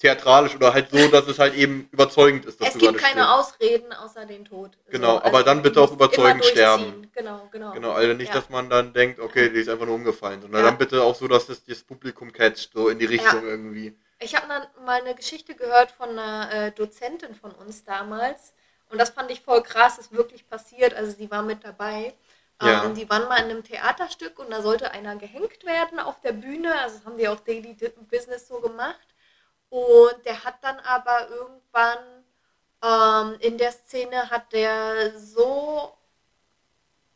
[0.00, 3.22] theatralisch oder halt so, dass es halt eben überzeugend ist, dass es du gibt keine
[3.22, 3.30] stirbst.
[3.30, 4.72] Ausreden außer den Tod.
[4.88, 7.10] Genau, So, aber dann bitte auch überzeugend sterben.
[7.14, 7.72] Genau, genau.
[7.72, 8.34] Genau, also nicht, Ja.
[8.40, 10.70] dass man dann denkt, okay, die ist einfach nur umgefallen, sondern Ja.
[10.70, 13.96] dann bitte auch so, dass das das Publikum catcht, so in die Richtung irgendwie.
[14.18, 18.52] Ich habe dann mal eine Geschichte gehört von einer äh, Dozentin von uns damals.
[18.90, 20.94] Und das fand ich voll krass, ist wirklich passiert.
[20.94, 22.12] Also sie war mit dabei.
[22.62, 22.84] Ja.
[22.84, 26.32] Ähm, die waren mal in einem Theaterstück und da sollte einer gehängt werden auf der
[26.32, 26.74] Bühne.
[26.80, 27.74] Also das haben die auch Daily
[28.10, 28.98] Business so gemacht.
[29.70, 32.24] Und der hat dann aber irgendwann
[32.82, 35.96] ähm, in der Szene hat der so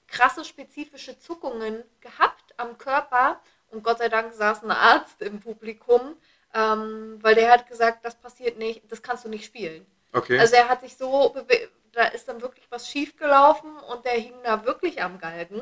[0.07, 3.41] krasse spezifische Zuckungen gehabt am Körper.
[3.71, 6.17] Und Gott sei Dank saß ein Arzt im Publikum,
[6.55, 9.85] ähm, weil der hat gesagt, das passiert nicht, das kannst du nicht spielen.
[10.13, 10.39] Okay.
[10.39, 14.13] Also er hat sich so bewegt, da ist dann wirklich was schief gelaufen und der
[14.13, 15.61] hing da wirklich am Galgen.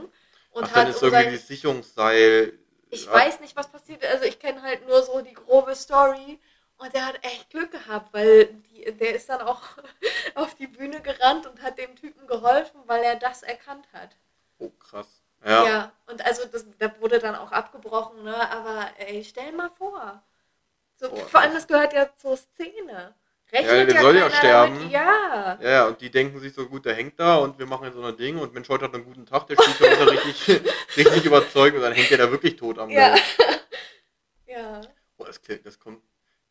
[0.51, 2.59] Und Ach, hat dann ist um irgendwie sein- das Sicherungsseil.
[2.91, 3.13] ich Ja.
[3.15, 4.11] weiß nicht, was passiert ist.
[4.11, 6.39] Also ich kenne halt nur so die grobe Story.
[6.83, 9.61] Und der hat echt Glück gehabt, weil die, der ist dann auch
[10.35, 14.17] auf die Bühne gerannt und hat dem Typen geholfen, weil er das erkannt hat.
[14.59, 15.07] Oh, krass.
[15.45, 15.65] Ja.
[15.67, 18.51] Ja, und also das, das wurde dann auch abgebrochen, ne?
[18.51, 20.23] Aber ey, stell mal vor.
[20.97, 23.15] So, Boah, vor allem, das- gehört ja zur Szene.
[23.53, 24.75] Ja, Rechnet der soll ja sterben.
[24.77, 24.91] Damit.
[24.93, 25.59] Ja.
[25.61, 27.95] Ja, ja, und die denken sich so gut, der hängt da und wir machen jetzt
[27.95, 30.49] so ein Ding und Mensch, heute hat einen guten Tag, der spielt schon wieder richtig,
[30.97, 33.15] richtig überzeugt und dann hängt der da wirklich tot am Ja.
[33.15, 33.25] Geld.
[34.47, 34.81] Ja,
[35.19, 36.03] Oh, das, klingt- das kommt.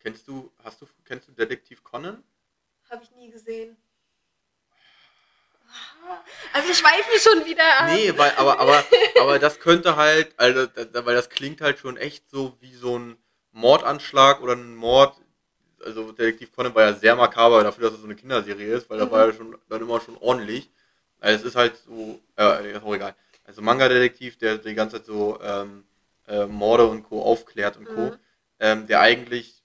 [0.04, 2.24] Kennst du, hast du, kennst du Detektiv Conan?
[2.90, 3.78] habe ich nie gesehen.
[6.54, 7.86] Also wir schweifen schon wieder ab.
[7.88, 8.84] Nee, weil, aber, aber,
[9.20, 12.98] aber das könnte halt, also, da- weil das klingt halt schon echt so wie so
[13.00, 13.18] ein
[13.54, 15.16] Mordanschlag oder ein Mord.
[15.84, 19.00] Also Detektiv Conan war ja sehr makaber dafür, dass es so eine Kinderserie ist, weil
[19.00, 19.12] da Mhm.
[19.12, 20.70] war ja schon dann immer schon ordentlich.
[21.20, 23.16] Also es ist halt so, äh, ist auch egal.
[23.46, 25.86] Also Manga-Detektiv, der die ganze Zeit so ähm,
[26.28, 27.24] äh, Morde und Co.
[27.24, 28.12] aufklärt und Co.
[28.12, 28.18] Mhm.
[28.60, 29.61] Ähm, der eigentlich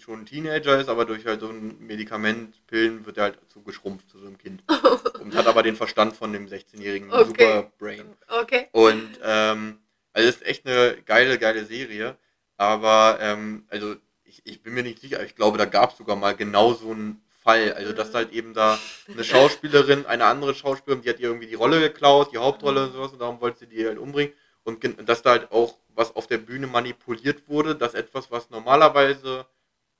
[0.00, 3.60] schon ein Teenager ist, aber durch halt so ein Medikament, Pillen, wird er halt so
[3.60, 4.62] geschrumpft zu so einem Kind.
[5.20, 7.24] und hat aber den Verstand von dem 16-jährigen Okay.
[7.26, 8.16] Superbrain.
[8.28, 8.68] Okay.
[8.72, 9.78] Und ähm,
[10.12, 12.16] also es ist echt eine geile, geile Serie.
[12.56, 16.16] Aber ähm, also ich, ich bin mir nicht sicher, ich glaube, da gab es sogar
[16.16, 17.72] mal genau so einen Fall.
[17.74, 18.14] Also dass Mhm.
[18.14, 18.78] halt eben da
[19.12, 22.92] eine Schauspielerin, eine andere Schauspielerin, die hat ihr irgendwie die Rolle geklaut, die Hauptrolle und
[22.92, 24.32] sowas, und darum wollte sie die halt umbringen.
[24.64, 29.46] Und dass da halt auch was auf der Bühne manipuliert wurde, dass etwas, was normalerweise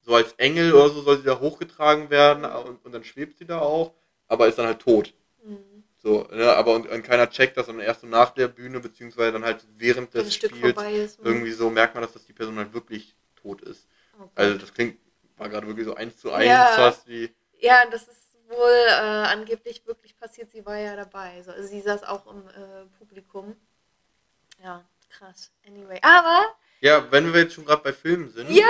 [0.04, 3.46] so als Engel oder so soll sie da hochgetragen werden und, und dann schwebt sie
[3.46, 3.94] da auch,
[4.28, 5.14] aber ist dann halt tot.
[5.42, 5.84] Mhm.
[5.96, 9.32] So, ne, aber und, und keiner checkt das, sondern erst so nach der Bühne, beziehungsweise
[9.32, 11.20] dann halt während des ein Spiels ist.
[11.20, 11.26] mhm.
[11.26, 13.88] irgendwie so merkt man, dass das die Person halt wirklich tot ist.
[14.18, 14.30] Okay.
[14.34, 14.98] Also das klingt,
[15.38, 16.74] war gerade wirklich so eins zu eins Ja.
[16.76, 17.34] fast wie.
[17.58, 20.50] Ja, das ist wohl äh, angeblich wirklich passiert.
[20.50, 21.42] Sie war ja dabei.
[21.42, 23.56] So, also sie saß auch im äh, Publikum.
[24.62, 25.50] Ja, krass.
[25.66, 25.98] Anyway.
[26.02, 28.66] Aber, Ja, wenn wir jetzt schon gerade bei Filmen sind, ja,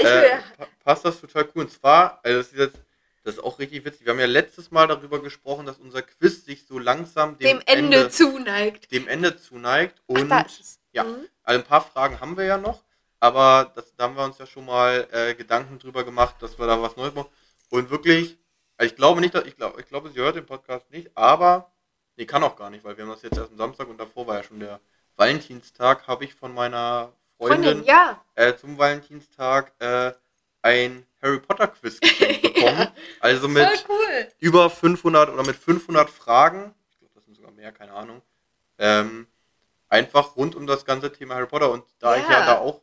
[0.00, 1.62] ich äh, pa- passt das total cool.
[1.64, 2.78] Und zwar, also das ist jetzt,
[3.24, 4.06] das ist auch richtig witzig.
[4.06, 7.62] Wir haben ja letztes Mal darüber gesprochen, dass unser Quiz sich so langsam dem, dem
[7.66, 8.92] Ende, zuneigt.
[8.92, 10.00] dem Ende zuneigt.
[10.04, 10.78] Ach, Und es.
[10.92, 11.02] ja.
[11.02, 11.26] Mhm.
[11.42, 12.84] Also ein paar Fragen haben wir ja noch,
[13.18, 16.66] aber das, da haben wir uns ja schon mal äh, Gedanken drüber gemacht, dass wir
[16.68, 17.30] da was Neues machen.
[17.70, 18.38] Und wirklich,
[18.76, 21.72] also ich glaube nicht, dass, ich glaube, ich glaube, sie hört den Podcast nicht, aber
[22.18, 24.26] Nee, kann auch gar nicht, weil wir haben das jetzt erst am Samstag und davor
[24.26, 24.80] war ja schon der
[25.16, 28.22] Valentinstag, habe ich von meiner Freundin, Freundin, ja.
[28.34, 30.12] äh, zum Valentinstag äh,
[30.62, 32.88] ein Harry Potter Quiz geschenkt bekommen.
[33.20, 34.28] Also mit cool.
[34.38, 38.22] über 500 oder mit 500 Fragen, ich glaube, das sind sogar mehr, keine Ahnung,
[38.78, 39.26] ähm,
[39.88, 41.70] einfach rund um das ganze Thema Harry Potter.
[41.70, 42.46] Und da ich ja Ja.
[42.46, 42.80] da auch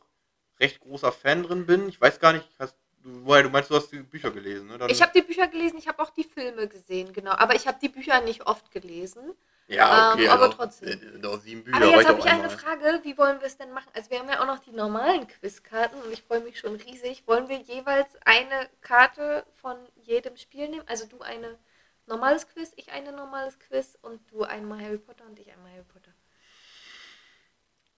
[0.60, 3.74] recht großer Fan drin bin, ich weiß gar nicht, hast du, woher du meinst, du
[3.74, 4.78] hast die Bücher gelesen, ne?
[4.78, 7.32] Dann, Ich habe die Bücher gelesen, ich habe auch die Filme gesehen, genau.
[7.32, 9.34] Aber ich habe die Bücher nicht oft gelesen.
[9.66, 10.88] Ja, okay, ähm, aber also, trotzdem.
[10.88, 12.50] äh, sind auch sieben Bücher, Aber jetzt habe ich eine.
[12.50, 13.88] Frage, wie wollen wir es denn machen?
[13.94, 17.26] Also wir haben ja auch noch die normalen Quizkarten und ich freue mich schon riesig.
[17.26, 20.84] Wollen wir jeweils eine Karte von jedem Spiel nehmen?
[20.86, 21.58] Also du eine
[22.06, 25.84] normales Quiz, ich eine normales Quiz und du einmal Harry Potter und ich einmal Harry
[25.84, 26.12] Potter.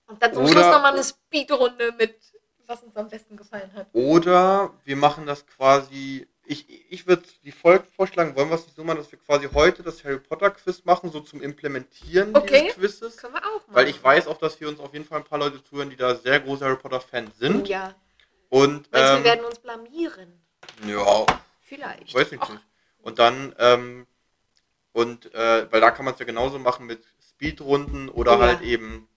[0.07, 2.17] Und dann zum Oder- Schluss nochmal eine Speedrunde mit,
[2.67, 3.89] was uns am besten gefallen hat.
[3.93, 6.29] Oder wir machen das quasi.
[6.49, 9.49] Ich, ich würde die Folge vorschlagen, wollen wir es nicht so machen, dass wir quasi
[9.53, 12.63] heute das Harry Potter Quiz machen, so zum Implementieren Okay.
[12.63, 13.01] dieses Quizzes.
[13.01, 13.75] Das können wir auch machen.
[13.75, 15.97] Weil ich weiß auch, dass wir uns auf jeden Fall ein paar Leute zuhören, die
[15.97, 17.69] da sehr große Harry Potter Fans sind.
[17.69, 17.95] Ja.
[18.49, 20.41] Und Meinst du, wir ähm, werden uns blamieren?
[20.87, 21.27] ja,
[21.63, 22.15] Vielleicht.
[22.15, 22.61] weiß ich nicht.
[23.03, 24.07] Und dann, ähm,
[24.93, 28.39] und äh, weil da kann man es ja genauso machen mit Speedrunden oder Ja.
[28.41, 29.09] halt eben,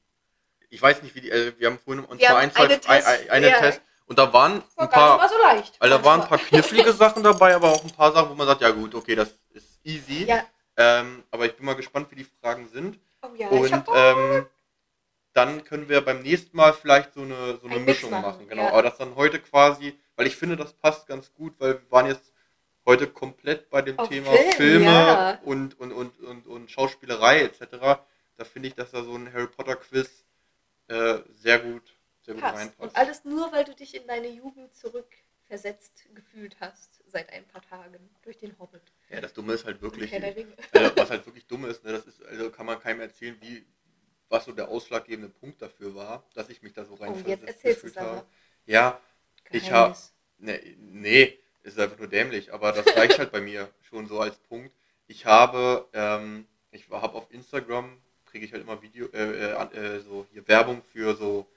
[0.71, 2.63] ich weiß nicht, wie die, äh, wir haben vorhin uns Wir mal haben ein, zwei,
[2.63, 3.59] eine ein, Test- ein, eine ja.
[3.59, 5.75] Test und da waren ein paar, so leicht.
[5.79, 8.47] also da waren ein paar knifflige Sachen dabei, aber auch ein paar Sachen, wo man
[8.47, 10.25] sagt, ja gut, okay, das ist easy.
[10.25, 10.43] Ja.
[10.77, 12.99] Ähm, aber ich bin mal gespannt, wie die Fragen sind.
[13.21, 14.47] Oh ja, ich Und hab ähm,
[15.33, 18.47] dann können wir beim nächsten Mal vielleicht so eine, so eine Ein Mischung machen, machen.
[18.47, 18.63] Genau.
[18.63, 18.71] ja.
[18.71, 22.07] Aber das dann heute quasi, weil ich finde, das passt ganz gut, weil wir waren
[22.07, 22.33] jetzt
[22.87, 25.39] heute komplett bei dem Auf Thema Film, Filme ja.
[25.43, 27.61] und, und, und, und, und Schauspielerei etc.
[28.37, 30.25] Da finde ich, dass da so ein Harry Potter Quiz
[30.87, 31.83] äh, sehr gut,
[32.33, 32.79] gut passt.
[32.79, 37.61] Und alles nur, weil du dich in deine Jugend zurückversetzt gefühlt hast seit ein paar
[37.61, 38.81] Tagen durch den Hobbit.
[39.09, 40.13] ja, das Dumme ist halt wirklich,
[40.73, 43.65] also, was halt wirklich dumm ist, ne, das ist, also kann man keinem erzählen, wie,
[44.29, 47.47] was so der ausschlaggebende Punkt dafür war, dass ich mich da so Oh, jetzt versetzt
[47.47, 48.25] erzählst du es gefühlt habe.
[48.65, 49.01] Ja,
[49.51, 50.13] Ich Geheimnis.
[50.37, 54.37] Nee, nee, ist einfach nur dämlich, aber das reicht halt bei mir schon so als
[54.37, 54.71] Punkt.
[55.07, 59.99] Ich habe, ähm, ich habe auf Instagram, kriege ich halt immer Video, äh, äh, äh,
[59.99, 61.47] so hier Werbung für so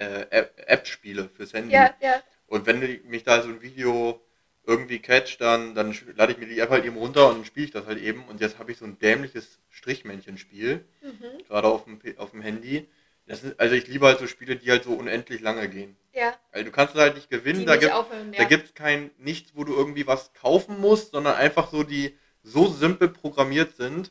[0.00, 1.74] äh, App- App-Spiele fürs Handy.
[1.74, 2.22] Ja, ja.
[2.46, 4.20] Und wenn mich da so ein Video
[4.64, 7.66] irgendwie catcht, dann, dann lade ich mir die App halt eben runter und dann spiele
[7.66, 8.24] ich das halt eben.
[8.28, 11.44] Und jetzt habe ich so ein dämliches Strichmännchen-Spiel, Mhm.
[11.46, 12.88] gerade auf dem, auf dem Handy.
[13.26, 15.96] Ist, also ich liebe halt so Spiele, die halt so unendlich lange gehen.
[16.12, 18.58] Ja, Also du kannst es halt nicht gewinnen, die da gibt da Ja.
[18.64, 23.08] es kein nichts, wo du irgendwie was kaufen musst, sondern einfach so die so simpel
[23.08, 24.10] programmiert sind,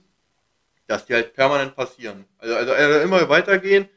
[0.88, 2.26] dass die halt permanent passieren.
[2.38, 3.88] Also, also, also immer weitergehen,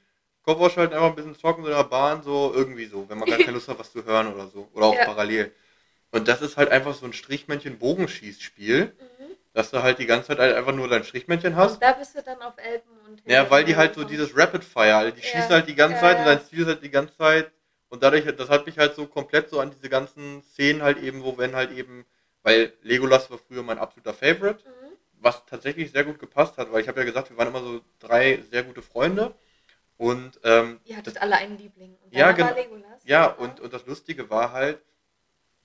[0.43, 3.29] Kopf ausschalten, einfach ein bisschen zocken so in der Bahn, so irgendwie so, wenn man
[3.29, 4.69] gar keine Lust hat, was zu hören oder so.
[4.75, 5.05] Oder auch Ja.
[5.07, 5.53] parallel.
[6.13, 9.37] Und das ist halt einfach so ein Strichmännchen-Bogenschießspiel, Mhm.
[9.55, 11.75] dass du halt die ganze Zeit halt einfach nur dein Strichmännchen hast.
[11.77, 13.23] Und da bist du dann auf Elben und.
[13.27, 15.97] Ja, weil die halt so dieses Rapid Fire, also die Ja, schießen halt die ganze
[15.97, 17.51] ja, Zeit und dein Ziel ist halt die ganze Zeit
[17.89, 21.23] und dadurch, das hat mich halt so komplett so an diese ganzen Szenen halt eben,
[21.23, 22.05] wo wenn halt eben,
[22.43, 24.97] weil Legolas war früher mein absoluter Favorite, Mhm.
[25.21, 27.81] was tatsächlich sehr gut gepasst hat, weil ich habe ja gesagt, wir waren immer so
[28.01, 29.35] drei sehr gute Freunde
[30.03, 31.97] und ähm, Ihr hattet alle einen Liebling.
[32.03, 32.55] Und Ja, genau.
[32.55, 33.03] Legolas.
[33.05, 34.81] ja, und, und das Lustige war halt,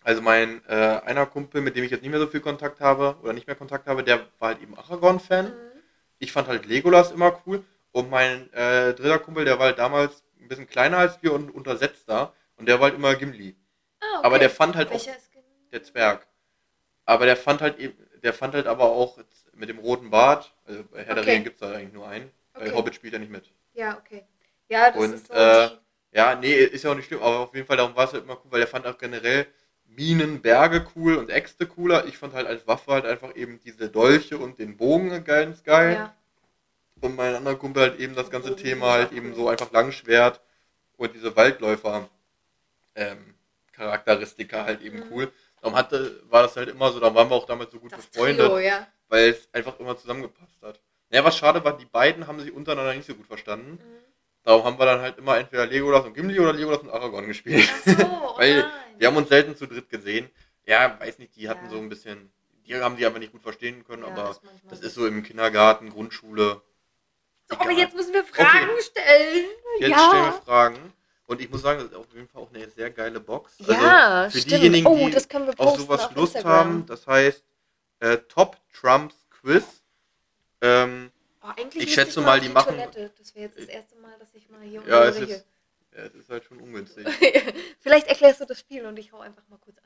[0.03, 3.17] also mein äh, einer Kumpel, mit dem ich jetzt nicht mehr so viel Kontakt habe
[3.21, 5.45] oder nicht mehr Kontakt habe, der war halt eben Aragorn-Fan.
[5.47, 5.81] Mhm.
[6.19, 7.63] ich fand halt Legolas immer cool.
[7.91, 11.49] Und mein äh, dritter Kumpel, der war halt damals ein bisschen kleiner als wir und
[11.49, 12.33] untersetzter.
[12.57, 13.55] Und der war halt immer Gimli.
[13.99, 14.25] Ah, okay.
[14.27, 16.27] Aber der fand halt auch Welcher ist gen- der Zwerg.
[17.05, 19.17] Aber der fand halt eben, der fand halt aber auch
[19.53, 21.31] mit dem roten Bart, also bei Herr der Okay.
[21.33, 22.29] Ringe gibt es da eigentlich nur einen.
[22.53, 22.73] Bei Okay.
[22.73, 23.51] Hobbit spielt er nicht mit.
[23.77, 24.25] Ja, okay.
[24.69, 25.69] Ja, das Und, ist so äh.
[26.11, 28.23] Ja, nee, ist ja auch nicht schlimm, aber auf jeden Fall darum war es halt
[28.23, 29.45] immer cool, weil der fand auch generell
[29.85, 32.05] Minen, Berge cool und Äxte cooler.
[32.05, 35.93] Ich fand halt als Waffe halt einfach eben diese Dolche und den Bogen ganz geil.
[35.93, 36.15] Ja.
[37.01, 40.41] Und mein anderer Kumpel halt eben das ganze Thema halt eben so einfach Langschwert
[40.97, 42.09] und diese Waldläufer
[42.95, 43.35] ähm,
[43.73, 45.11] Charakteristika halt eben Mhm.
[45.11, 45.31] cool.
[45.61, 48.05] Darum hatte, war das halt immer so, da waren wir auch damals so gut Das
[48.07, 48.87] befreundet, Trio, ja.
[49.09, 50.79] weil es einfach immer zusammengepasst hat.
[51.09, 53.71] Ja, was schade war, die beiden haben sich untereinander nicht so gut verstanden.
[53.73, 53.97] Mhm.
[54.43, 57.69] Darum haben wir dann halt immer entweder Legolas und Gimli oder Legolas und Aragorn gespielt.
[57.85, 58.05] Ach so,
[58.35, 58.65] oh Weil.
[58.97, 60.29] Wir haben uns selten zu dritt gesehen.
[60.65, 61.71] Ja, weiß nicht, die hatten Ja.
[61.71, 62.31] so ein bisschen,
[62.65, 64.35] die haben die einfach nicht gut verstehen können, Ja, aber
[64.69, 64.85] das so.
[64.87, 66.61] ist so im Kindergarten, Grundschule.
[67.49, 69.45] So, aber jetzt müssen wir Fragen stellen.
[69.79, 70.07] Jetzt ja.
[70.09, 70.93] stellen wir Fragen.
[71.27, 73.53] Und ich muss sagen, das ist auf jeden Fall auch eine sehr geile Box.
[73.59, 74.61] ja, also für stimmt.
[74.61, 76.57] diejenigen, oh, die das wir auf sowas auf Lust Instagram.
[76.57, 77.43] haben, das heißt
[77.99, 79.76] äh, Top Trumps Quiz.
[80.61, 81.11] Ähm,
[81.43, 83.11] Oh, eigentlich Ich schätze mal, mal, die die machen- Toilette.
[83.17, 85.45] Das wäre jetzt das erste Mal, dass ich mal hier ja, es ist,
[85.95, 87.07] ja, es ist halt schon ungünstig.
[87.79, 89.85] Vielleicht erklärst du das Spiel und ich hau einfach mal kurz ab.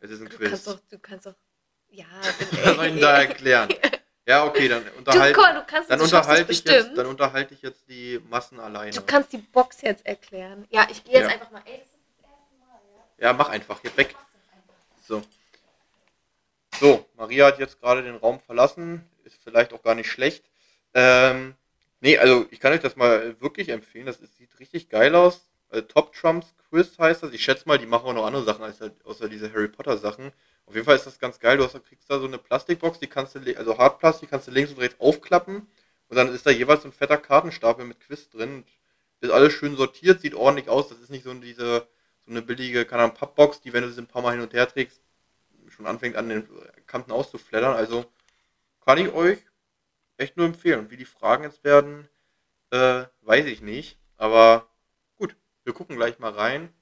[0.00, 0.50] Es ist ein Du Quiz.
[0.50, 1.34] kannst doch, du kannst doch.
[1.88, 2.04] Ja,
[2.62, 3.68] Was soll ich denn da erklären?
[4.26, 5.40] Ja, okay, dann unterhalte
[5.88, 8.90] dann unterhalte ich jetzt, dann unterhalte ich jetzt die Massen alleine.
[8.90, 10.66] Du kannst die Box jetzt erklären.
[10.68, 11.34] Ja, ich gehe jetzt Ja.
[11.34, 11.62] einfach mal.
[11.64, 12.80] Ey, das ist das erste Mal,
[13.18, 13.26] ja?
[13.28, 14.14] Ja, mach einfach, jetzt weg.
[15.06, 15.22] So.
[16.78, 19.08] So, Maria hat jetzt gerade den Raum verlassen.
[19.28, 20.44] Ist vielleicht auch gar nicht schlecht.
[20.94, 21.54] Ähm,
[22.00, 24.06] nee, also ich kann euch das mal wirklich empfehlen.
[24.06, 25.46] Das ist, sieht richtig geil aus.
[25.70, 27.32] Äh, Top Trumps Quiz heißt das.
[27.32, 29.98] Ich schätze mal, die machen auch noch andere Sachen als halt, außer diese Harry Potter
[29.98, 30.32] Sachen.
[30.66, 31.58] Auf jeden Fall ist das ganz geil.
[31.58, 34.70] Du hast, kriegst da so eine Plastikbox, die kannst du, also Hartplastik, kannst du links
[34.70, 35.66] und rechts aufklappen.
[36.08, 38.64] Und dann ist da jeweils ein fetter Kartenstapel mit Quiz drin.
[39.20, 40.88] Ist alles schön sortiert, sieht ordentlich aus.
[40.88, 41.86] Das ist nicht so diese,
[42.24, 44.54] so eine billige, keine Ahnung, Pappbox, die, wenn du sie ein paar Mal hin und
[44.54, 45.00] her trägst,
[45.68, 46.48] schon anfängt an den
[46.86, 47.74] Kanten auszuflattern.
[47.74, 48.06] Also
[48.88, 49.44] kann ich euch
[50.16, 50.90] echt nur empfehlen.
[50.90, 52.08] Wie die Fragen jetzt werden,
[52.70, 53.98] äh, weiß ich nicht.
[54.16, 54.66] Aber
[55.18, 56.72] gut, wir gucken gleich mal rein.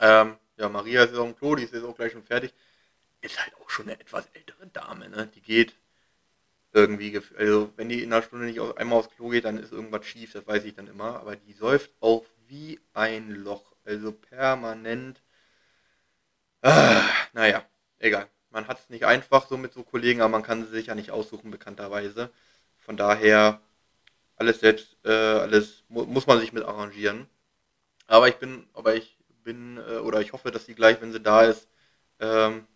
[0.00, 2.52] Ähm, ja, Maria ist jetzt auf dem Klo, die ist jetzt auch gleich schon fertig.
[3.22, 5.28] Ist halt auch schon eine etwas ältere Dame, ne?
[5.28, 5.74] Die geht
[6.72, 9.72] irgendwie, also wenn die in einer Stunde nicht aus, einmal aufs Klo geht, dann ist
[9.72, 11.20] irgendwas schief, das weiß ich dann immer.
[11.20, 13.74] Aber die säuft auch wie ein Loch.
[13.86, 15.22] Also permanent.
[16.62, 17.64] Ah, naja,
[17.98, 18.28] egal.
[18.50, 20.94] Man hat es nicht einfach so mit so Kollegen, aber man kann sie sich ja
[20.94, 22.30] nicht aussuchen, bekannterweise.
[22.78, 23.60] Von daher,
[24.36, 27.28] alles selbst, äh, alles mu muss man sich mit arrangieren.
[28.06, 31.20] Aber ich bin, aber ich bin, äh, oder ich hoffe, dass sie gleich, wenn sie
[31.20, 31.68] da ist,
[32.18, 32.66] ähm,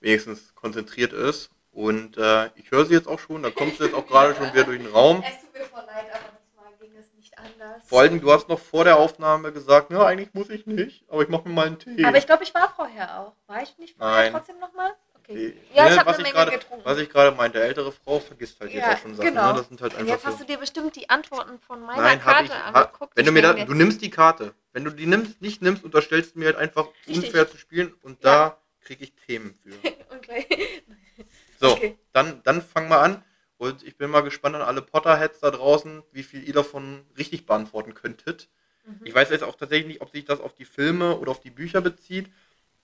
[0.00, 1.50] wenigstens konzentriert ist.
[1.72, 4.52] Und äh, ich höre sie jetzt auch schon, da kommt sie jetzt auch gerade schon
[4.52, 5.24] wieder durch den Raum.
[5.26, 7.82] Es tut mir voll leid, aber diesmal ging es nicht anders.
[7.86, 11.22] Vor allem, du hast noch vor der Aufnahme gesagt, ja, eigentlich muss ich nicht, aber
[11.22, 12.04] ich mache mir mal einen Tee.
[12.04, 13.32] aber ich glaube, ich war vorher auch.
[13.46, 14.32] War ich nicht vorher Nein.
[14.32, 14.92] trotzdem nochmal?
[15.22, 15.54] Okay.
[15.74, 16.84] Ja, ne, ich habe was eine Menge gerade, getrunken.
[16.84, 19.28] Was ich gerade meinte, ältere Frau vergisst halt jetzt Ja, auch schon Sachen.
[19.28, 19.52] genau.
[19.52, 19.58] Ne?
[19.58, 20.44] Das sind halt einfach jetzt hast so.
[20.44, 22.52] du dir bestimmt die Antworten von meiner Nein, Karte ich.
[22.52, 23.12] Angeguckt.
[23.16, 24.54] wenn du mir da, du nimmst die Karte.
[24.72, 27.26] Wenn du die nimmst, nicht nimmst, unterstellst du mir halt einfach Richtig.
[27.26, 28.30] unfair zu spielen und Ja.
[28.48, 30.18] da kriege ich Themen für.
[30.22, 30.46] Gleich.
[31.60, 31.98] So, Okay.
[32.12, 33.22] dann, dann fang mal an.
[33.58, 37.44] Und ich bin mal gespannt an alle Potterheads da draußen, wie viel ihr davon richtig
[37.44, 38.48] beantworten könntet.
[38.84, 39.00] Mhm.
[39.04, 41.50] Ich weiß jetzt auch tatsächlich nicht, ob sich das auf die Filme oder auf die
[41.50, 42.30] Bücher bezieht.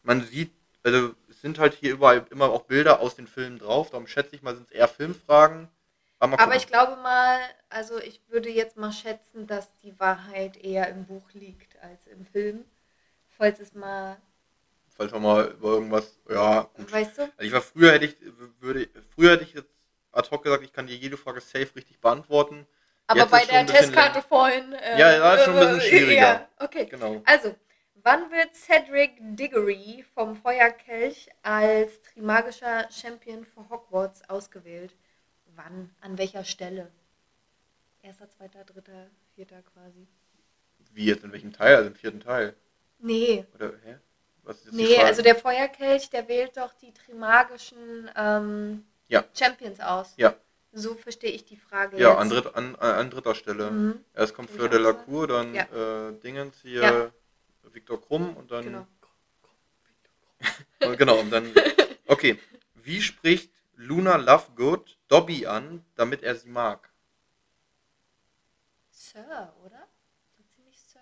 [0.03, 0.53] Man sieht,
[0.83, 3.91] also es sind halt hier überall immer auch Bilder aus den Filmen drauf.
[3.91, 5.69] Darum schätze ich mal, sind es eher Filmfragen.
[6.19, 10.89] Aber, Aber ich glaube mal, also ich würde jetzt mal schätzen, dass die Wahrheit eher
[10.89, 12.65] im Buch liegt als im Film.
[13.37, 14.17] Falls es mal,
[14.97, 16.93] Falls wir mal über irgendwas, ja, gut.
[16.93, 17.23] weißt du?
[17.23, 18.17] Also ich war früher hätte ich,
[18.61, 19.74] würde, früher hätte ich jetzt
[20.15, 22.67] ad hoc gesagt, ich kann dir jede Frage safe richtig beantworten.
[23.07, 24.73] Aber Jetzt bei der Testkarte vorhin.
[24.73, 26.21] Äh, Ja, da ist schon ein bisschen äh, schwieriger.
[26.21, 26.87] Ja, okay.
[26.87, 27.21] Genau.
[27.27, 27.55] Also,
[27.97, 34.95] wann wird Cedric Diggory vom Feuerkelch als Trimagischer Champion für Hogwarts ausgewählt?
[35.55, 35.95] Wann?
[36.01, 36.91] An welcher Stelle?
[38.03, 40.07] Erster, zweiter, dritter, vierter quasi.
[40.93, 41.77] Wie jetzt, in welchem Teil?
[41.77, 42.55] Also im vierten Teil.
[42.99, 43.99] Nee, Oder, hä?
[44.45, 49.25] Was ist nee, also der Feuerkelch, der wählt doch die Trimagischen ähm, Ja.
[49.35, 50.15] Champions aus.
[50.17, 50.35] Ja.
[50.73, 52.19] So verstehe ich die Frage Ja, jetzt.
[52.21, 53.71] an, dritt, an, an, an dritter Stelle.
[53.71, 54.05] Mhm.
[54.15, 54.93] Erst kommt Fleur de la.
[54.93, 56.09] Cour, dann Ja.
[56.09, 57.13] äh, Dingens hier, Ja.
[57.73, 58.65] Viktor Krumm und dann.
[58.65, 58.87] Genau.
[60.81, 61.53] Und genau, und dann.
[62.07, 62.39] Okay.
[62.75, 66.91] Wie spricht Luna Lovegood Dobby an, damit er sie mag?
[68.91, 69.87] Sir, oder?
[70.37, 71.01] Sagt sie nicht Sir?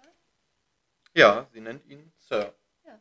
[1.14, 2.55] Ja, sie nennt ihn Sir.
[2.84, 3.00] Ja.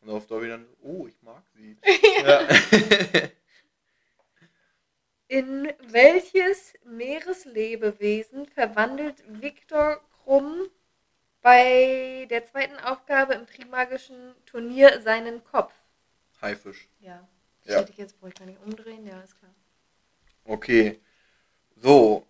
[0.00, 1.76] Und auf Dobby dann, oh, ich mag sie.
[2.24, 2.48] ja.
[5.30, 10.70] In welches Meereslebewesen verwandelt Viktor Krumm
[11.42, 15.74] bei der zweiten Aufgabe im Trimagischen Turnier seinen Kopf?
[16.40, 16.88] Haifisch.
[17.00, 17.28] Ja.
[17.62, 17.80] Das Ja.
[17.80, 19.54] hätte ich jetzt, brauche ich gar nicht umdrehen, ja, ist klar.
[20.44, 20.98] Okay.
[21.76, 22.26] So.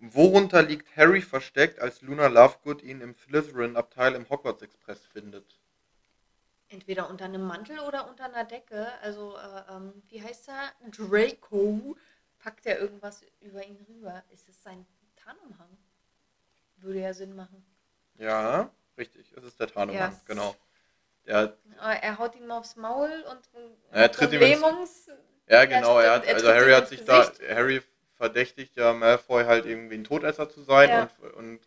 [0.00, 5.60] Worunter liegt Harry versteckt, als Luna Lovegood ihn im Slytherin-Abteil im Hogwarts Express findet?
[6.68, 8.88] Entweder unter einem Mantel oder unter einer Decke.
[9.00, 10.72] Also, äh, ähm, wie heißt er?
[10.90, 11.95] Draco.
[12.46, 14.22] Packt er irgendwas über ihn rüber?
[14.32, 14.86] Ist es sein
[15.16, 15.76] Tarnumhang?
[16.76, 17.66] Würde ja Sinn machen.
[18.18, 19.32] Ja, richtig.
[19.36, 20.20] Es ist der Tarnumhang, Ja.
[20.26, 20.54] genau.
[21.26, 23.50] Der, Äh, Er haut ihm aufs Maul und
[23.90, 25.10] Er tritt ihm ins-
[25.48, 25.98] ja, genau.
[25.98, 27.50] Er hat, also Harry hat sich da, Gesicht.
[27.50, 27.82] Harry
[28.14, 31.10] verdächtigt ja Malfoy halt irgendwie ein Todesser zu sein Ja.
[31.18, 31.60] und, und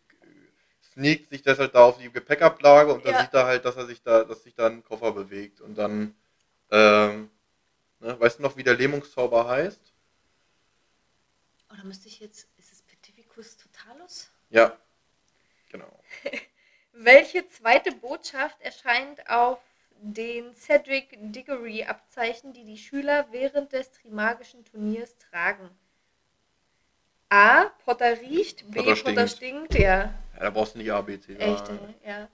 [0.94, 3.20] sneakt sich deshalb da auf die Gepäckablage und dann Ja.
[3.20, 6.14] sieht er halt, dass er sich da, dass sich da ein Koffer bewegt und dann,
[6.70, 7.30] ähm,
[7.98, 9.89] ne, weißt du noch, wie der Lähmungszauber heißt?
[11.70, 12.48] Oh, da müsste ich jetzt.
[12.58, 14.30] Ist es Petificus Totalus?
[14.50, 14.76] Ja,
[15.70, 16.02] genau.
[16.92, 19.60] Welche zweite Botschaft erscheint auf
[20.02, 25.70] den Cedric Diggory Abzeichen, die die Schüler während des Trimagischen Turniers tragen?
[27.28, 27.66] A.
[27.84, 28.80] Potter riecht, B.
[28.80, 29.72] Potter Potter, stinkt.
[29.72, 30.12] stinkt, ja.
[30.34, 31.36] Ja, da brauchst du nicht A, B, C.
[31.36, 32.28] Echt, Ja, ja.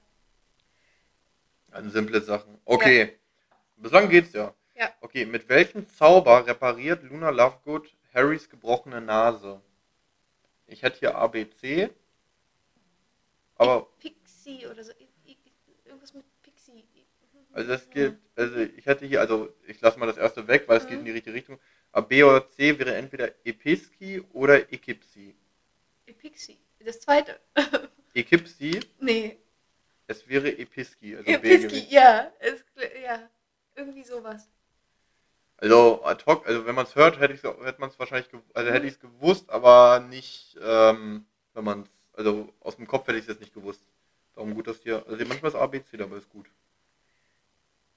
[1.71, 2.59] Also simple Sachen.
[2.65, 3.19] Okay.
[3.77, 4.55] Bislang geht's ja.
[4.75, 4.93] Ja.
[5.01, 9.61] Okay, mit welchem Zauber repariert Luna Lovegood Harrys gebrochene Nase?
[10.67, 11.91] Ich hätte hier ABC.
[13.57, 14.93] Aber, Pixie oder so.
[15.85, 16.85] Irgendwas mit Pixie.
[17.53, 17.93] also das Ja.
[17.93, 20.95] geht, also ich hätte hier, also ich lasse mal das erste weg, weil es geht
[20.95, 21.01] Mhm.
[21.01, 21.59] in die richtige Richtung.
[21.93, 25.35] Aber B oder C wäre entweder Episki oder Ekipsi.
[26.19, 26.59] Pixie.
[26.81, 27.39] Das zweite.
[28.15, 29.37] Ekipsi, nee.
[30.07, 31.17] es wäre Episki.
[31.17, 31.71] Also gewesen.
[31.91, 32.33] ja.
[32.41, 32.65] Es,
[33.03, 33.29] ja.
[33.75, 34.49] Irgendwie sowas.
[35.59, 38.71] Also ad hoc, also wenn man es hört, hätte, auch- hätte man es wahrscheinlich, also
[38.73, 43.19] hätte ich es gewusst, aber nicht, ähm, wenn man es, also aus dem Kopf hätte
[43.19, 43.83] ich es jetzt nicht gewusst.
[44.35, 46.47] Darum gut, dass hier, also manchmal ist ABC dabei, ist gut.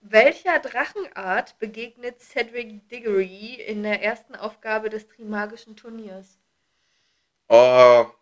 [0.02, 6.38] Welcher Drachenart begegnet Cedric Diggory in der ersten Aufgabe des Trimagischen Turniers?
[7.50, 8.16] Oh,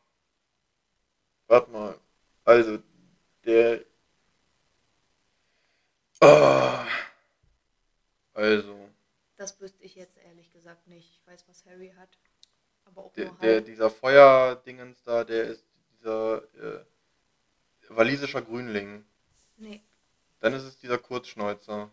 [1.47, 1.99] warte mal,
[2.45, 2.79] also
[3.45, 3.81] der,
[6.21, 6.85] oh,
[8.35, 8.76] also
[9.37, 11.09] Das wüsste ich jetzt ehrlich gesagt nicht.
[11.11, 12.09] Ich weiß, was Harry hat.
[12.85, 16.85] Aber auch der, nur der dieser Feuerdingens da, der ist dieser äh,
[17.89, 19.05] walisischer Grünling.
[19.57, 19.83] Nee.
[20.39, 21.91] Dann ist es dieser Kurzschnäuzer.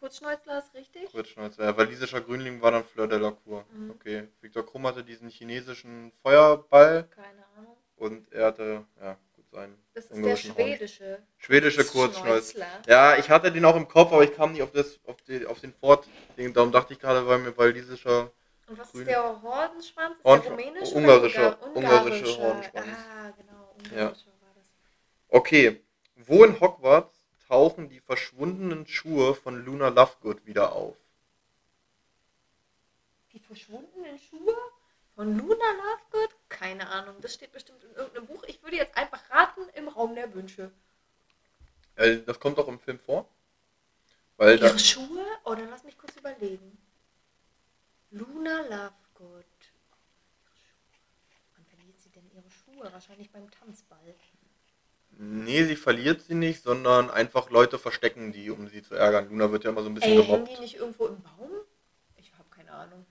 [0.00, 1.10] Kurzschnäuzler ist richtig?
[1.10, 1.64] Kurzschnäuzer.
[1.64, 3.64] Ja, walisischer Grünling war dann Fleur de la Cour.
[3.72, 3.90] Mhm.
[3.90, 4.28] Okay.
[4.40, 7.76] Viktor Krumm hatte diesen chinesischen Feuerball Keine Ahnung.
[7.96, 9.16] und er hatte, ja,
[9.54, 9.78] gut sein.
[9.94, 11.22] Das ist der schwedische.
[11.38, 12.54] Schwedische Kurzschnäuzer.
[12.54, 12.66] Kurzschnäuzler.
[12.86, 15.46] Ja, ich hatte den auch im Kopf, aber ich kam nicht auf, das, auf, die,
[15.46, 16.06] auf den Fort.
[16.36, 18.30] Darum dachte ich gerade, weil mir walisischer.
[18.66, 19.02] Und was Grün.
[19.02, 20.18] ist der Hordenschwanz?
[20.18, 22.42] Ist Horn- der rumänische ungarischer- oder ungarische ungarischer?
[22.42, 22.86] Hornschwanz.
[22.88, 23.74] Ah, genau.
[23.78, 24.64] Ungarischer war das.
[25.28, 25.80] Okay.
[26.16, 30.96] Wo in Hogwarts tauchen die verschwundenen Schuhe von Luna Lovegood wieder auf?
[33.32, 34.54] Die verschwundenen Schuhe
[35.14, 36.30] von Luna Lovegood?
[36.48, 37.16] Keine Ahnung.
[37.20, 38.42] Das steht bestimmt in irgendeinem Buch.
[38.46, 40.70] Ich würde jetzt einfach raten im Raum der Wünsche.
[41.96, 43.28] Äh, das kommt auch im Film vor.
[44.36, 45.24] Weil Ihre Schuhe?
[45.44, 46.76] Oh, dann lass mich kurz überlegen.
[48.10, 49.44] Luna Lovegood.
[51.56, 52.92] Wann verliert sie denn ihre Schuhe?
[52.92, 54.14] Wahrscheinlich beim Tanzball.
[55.16, 59.28] Nee, sie verliert sie nicht, sondern einfach Leute verstecken die, um sie zu ärgern.
[59.28, 60.56] Luna wird ja immer so ein bisschen Ey, hängen gemobbt.
[60.56, 61.50] die nicht irgendwo im Baum?
[62.16, 63.06] Ich habe keine Ahnung.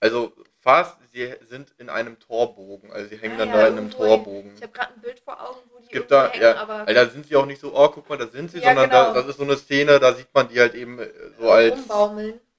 [0.00, 2.92] Also fast, sie sind in einem Torbogen.
[2.92, 4.54] Also sie hängen Ah dann ja, da in einem Torbogen.
[4.56, 6.94] Ich habe gerade ein Bild vor Augen, wo die gibt da, hängen, ja, aber weil
[6.94, 9.04] da sind sie auch nicht so, oh, guck mal, da sind sie, Ja, sondern genau.
[9.08, 11.88] da, das ist so eine Szene, da sieht man die halt eben äh, so als,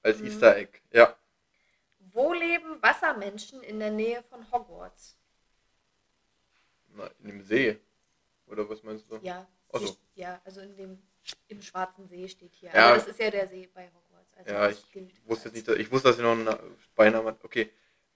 [0.02, 0.26] als Mhm.
[0.26, 0.80] Easter Egg.
[0.92, 1.16] Ja.
[2.12, 5.16] Wo leben Wassermenschen in der Nähe von Hogwarts?
[6.94, 7.78] Na, in dem See.
[8.46, 9.18] Oder was meinst du?
[9.22, 9.86] Ja, Ach so.
[9.86, 11.02] sie- ja, also in dem
[11.48, 12.70] im Schwarzen See steht hier.
[12.74, 12.86] Ja.
[12.88, 14.34] Aber das ist ja der See bei Hogwarts.
[14.36, 14.84] Also Ja, ich
[15.24, 16.48] wusste nicht, ich wusste, dass sie noch einen
[16.94, 17.42] Beinamen hat.
[17.44, 17.70] Okay.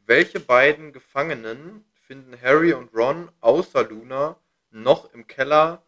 [0.06, 4.40] Welche beiden Gefangenen finden Harry und Ron außer Luna
[4.70, 5.82] noch im Keller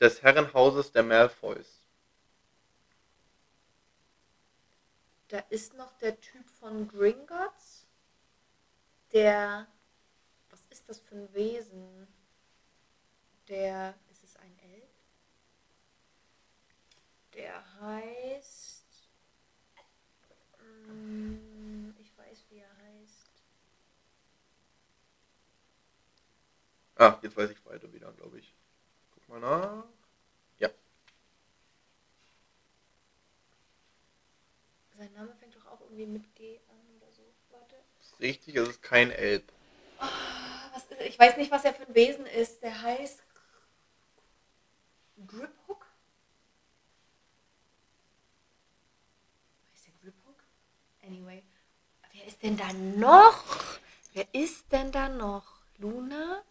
[0.00, 1.82] des Herrenhauses der Malfoys?
[5.28, 7.86] Da ist noch der Typ von Gringotts,
[9.12, 9.66] der.
[10.50, 12.06] Was ist das für ein Wesen?
[13.48, 13.94] Der.
[14.10, 14.88] Ist es ein Elb?
[17.34, 19.10] Der heißt.
[20.88, 23.42] Mm, Ich weiß, wie er heißt.
[26.98, 28.54] Ah, jetzt weiß ich weiter wieder, glaube ich.
[29.12, 29.84] Guck mal nach.
[30.58, 30.70] Ja.
[34.96, 37.22] Sein Name fängt doch auch irgendwie mit G an oder so.
[37.50, 37.76] Warte.
[38.00, 39.52] Ist richtig, es ist kein Elb.
[39.98, 42.62] Ah, was ist, ich weiß nicht, was er für ein Wesen ist.
[42.62, 43.22] Der heißt
[45.26, 45.86] Griphook.
[49.70, 50.42] Heißt der Griphook?
[51.02, 51.42] Anyway.
[52.12, 53.44] Wer ist denn da noch?
[54.14, 55.60] Wer ist denn da noch?
[55.76, 56.42] Luna,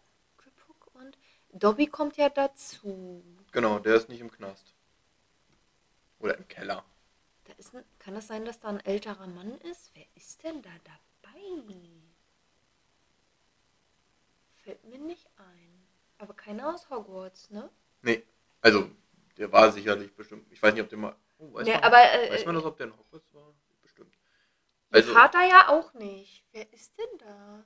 [1.58, 3.24] Dobby kommt ja dazu.
[3.52, 4.74] Genau, der ist nicht im Knast.
[6.18, 6.84] Oder im Keller.
[7.44, 9.90] Da ist ein, kann es sein, dass da ein älterer Mann ist?
[9.94, 10.96] Wer ist denn da dabei?
[14.62, 15.86] Fällt mir nicht ein.
[16.18, 17.70] Aber keiner aus Hogwarts, ne?
[18.02, 18.24] Nee,
[18.60, 18.90] also,
[19.36, 20.50] der war sicherlich bestimmt.
[20.50, 21.16] Ich weiß nicht, ob der mal.
[21.38, 23.54] Oh, weiß, Nee, man, aber äh, weiß man das, ob der in Hogwarts war?
[23.80, 24.12] Bestimmt.
[24.90, 26.44] Also, Vater ja auch nicht.
[26.52, 27.64] Wer ist denn da?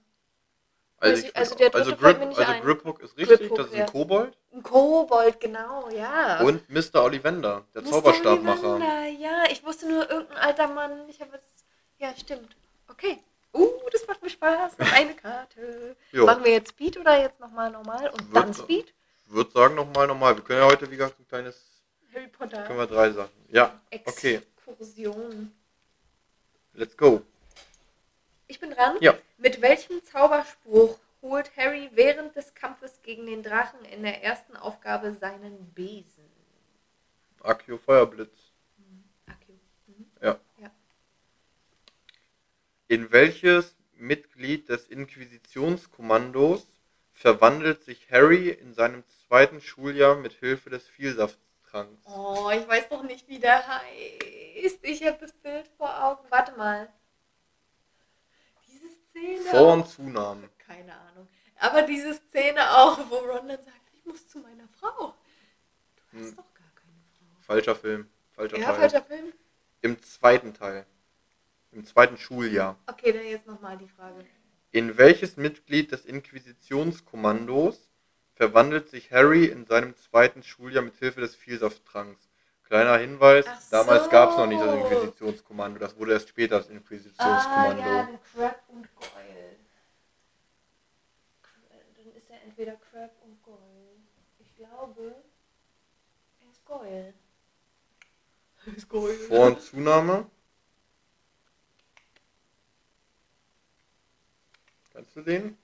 [1.00, 2.62] Also, also- ich, also der also, Grip, also.
[2.62, 3.84] Griphook ist richtig, Griphook, das ist ja.
[3.84, 4.36] ein Kobold.
[4.52, 6.40] Ein Kobold, genau, ja.
[6.40, 7.02] Und Mr.
[7.02, 7.90] Ollivander, der Mr.
[7.90, 8.74] Zauberstabmacher.
[8.74, 11.08] Ollivander, Ja, ich wusste nur irgendein alter Mann.
[11.08, 11.64] Ich habe jetzt.
[11.98, 12.54] Ja, stimmt.
[12.88, 13.18] Okay.
[13.52, 14.78] Uh, das macht mir Spaß.
[14.78, 15.96] Noch eine Karte.
[16.12, 18.54] Machen wir jetzt Speed oder jetzt nochmal normal und Wird dann.
[18.54, 18.92] Speed?
[19.26, 20.36] Ich würde sagen, nochmal, nochmal.
[20.36, 21.82] Wir können ja heute, wie gesagt, ein kleines.
[22.14, 22.62] Harry Potter.
[22.64, 23.30] Können wir drei Sachen.
[23.48, 24.42] Ja, okay.
[24.66, 25.52] Exkursion.
[26.74, 27.22] Let's go.
[28.50, 28.96] Ich bin dran.
[29.00, 29.16] Ja.
[29.38, 35.14] Mit welchem Zauberspruch holt Harry während des Kampfes gegen den Drachen in der ersten Aufgabe
[35.14, 36.28] seinen Besen?
[37.44, 38.50] Akio Feuerblitz.
[39.26, 39.54] Akio.
[39.86, 40.10] Mhm.
[40.20, 40.40] Ja.
[40.60, 40.70] Ja.
[42.88, 46.66] In welches Mitglied des Inquisitionskommandos
[47.12, 52.04] verwandelt sich Harry in seinem zweiten Schuljahr mit Hilfe des Vielsafttranks?
[52.08, 54.80] Oh, ich weiß doch nicht, wie der heißt.
[54.82, 56.26] Ich habe das Bild vor Augen.
[56.30, 56.92] Warte mal.
[59.10, 59.40] Szene.
[59.50, 60.48] Vor- und Zunahmen.
[60.58, 61.28] Keine Ahnung.
[61.58, 65.14] Aber diese Szene auch, wo Ron dann sagt, ich muss zu meiner Frau.
[66.12, 66.36] Du hast Hm.
[66.36, 67.42] doch gar keine Frau.
[67.42, 68.08] Falscher Film.
[68.32, 68.76] Falscher Ja, Teil.
[68.76, 69.32] falscher Film.
[69.82, 70.86] Im zweiten Teil.
[71.72, 72.76] Im zweiten Schuljahr.
[72.86, 74.24] Okay, dann jetzt nochmal die Frage.
[74.72, 77.90] In welches Mitglied des Inquisitionskommandos
[78.34, 82.29] verwandelt sich Harry in seinem zweiten Schuljahr mit Hilfe des Vielsafttranks?
[82.70, 84.10] Kleiner Hinweis, Ach damals so.
[84.10, 87.82] gab es noch nicht das Inquisitionskommando, das wurde erst später das Ah, Inquisitionskommando.
[87.82, 89.56] ja, den Crab und Goyle.
[91.96, 93.96] Dann ist er entweder Crab und Goyle.
[94.38, 95.16] Ich glaube,
[96.40, 97.12] er ist Goyle.
[98.66, 99.14] Er ist Goyle.
[99.18, 100.30] Vor- und Zunahme?
[104.92, 105.58] Kannst du den?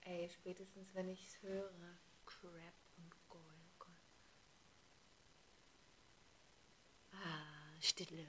[0.00, 1.70] Ey, spätestens wenn ich es höre.
[2.26, 3.44] Crab und Goyle.
[3.78, 3.94] Goyle.
[7.12, 8.26] Ah, Stille.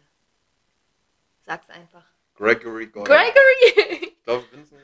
[1.45, 2.05] Sag's einfach.
[2.35, 3.05] Gregory Goyle.
[3.05, 4.13] Gregory!
[4.13, 4.81] Ich glaube, Vincent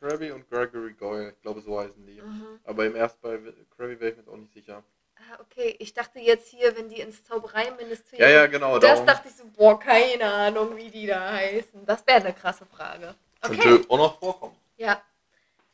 [0.00, 1.30] Krabby und Gregory Goyle.
[1.30, 2.20] Ich glaube, so heißen die.
[2.20, 2.60] mhm.
[2.64, 3.38] Aber im ersten bei
[3.76, 4.82] Krabby wäre ich mir auch nicht sicher.
[5.16, 5.76] Ah, okay.
[5.78, 8.20] Ich dachte jetzt hier, wenn die ins Zaubereiministerium.
[8.20, 8.78] Ja, ja, genau.
[8.78, 11.86] Das darum dachte ich so, boah, keine Ahnung, wie die da heißen.
[11.86, 13.14] Das wäre eine krasse Frage.
[13.42, 13.56] Okay.
[13.58, 14.56] könnte auch noch vorkommen.
[14.76, 15.02] Ja.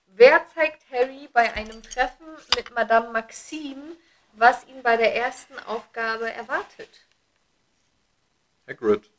[0.08, 3.96] Wer zeigt Harry bei einem Treffen mit Madame Maxime,
[4.32, 7.06] was ihn bei der ersten Aufgabe erwartet?
[8.70, 9.10] Hagrid.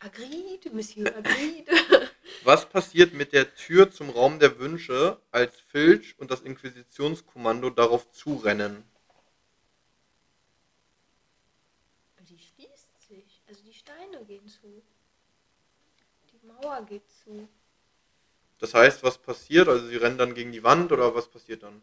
[0.00, 1.68] Agreed, Monsieur, agreed.
[2.44, 8.10] Was passiert mit der Tür zum Raum der Wünsche, als Filch und das Inquisitionskommando darauf
[8.10, 8.82] zurennen?
[12.28, 13.42] die schließt sich.
[13.46, 14.82] Also die Steine gehen zu.
[16.32, 17.48] Die Mauer geht zu.
[18.58, 19.68] Das heißt, was passiert?
[19.68, 21.80] Also sie rennen dann gegen die Wand oder was passiert dann?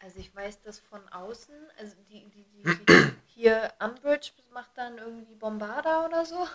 [0.00, 4.96] Also ich weiß das von außen, also die, die, die, die hier Umbridge macht dann
[4.96, 6.48] irgendwie Bombarda oder so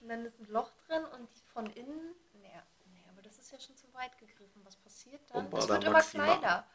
[0.00, 2.48] und dann ist ein Loch drin und die von innen, nee,
[2.92, 4.64] nee, aber das ist ja schon zu weit gegriffen.
[4.64, 5.46] Was passiert dann?
[5.46, 6.24] es Bombarda wird immer Maxima.
[6.24, 6.66] kleiner.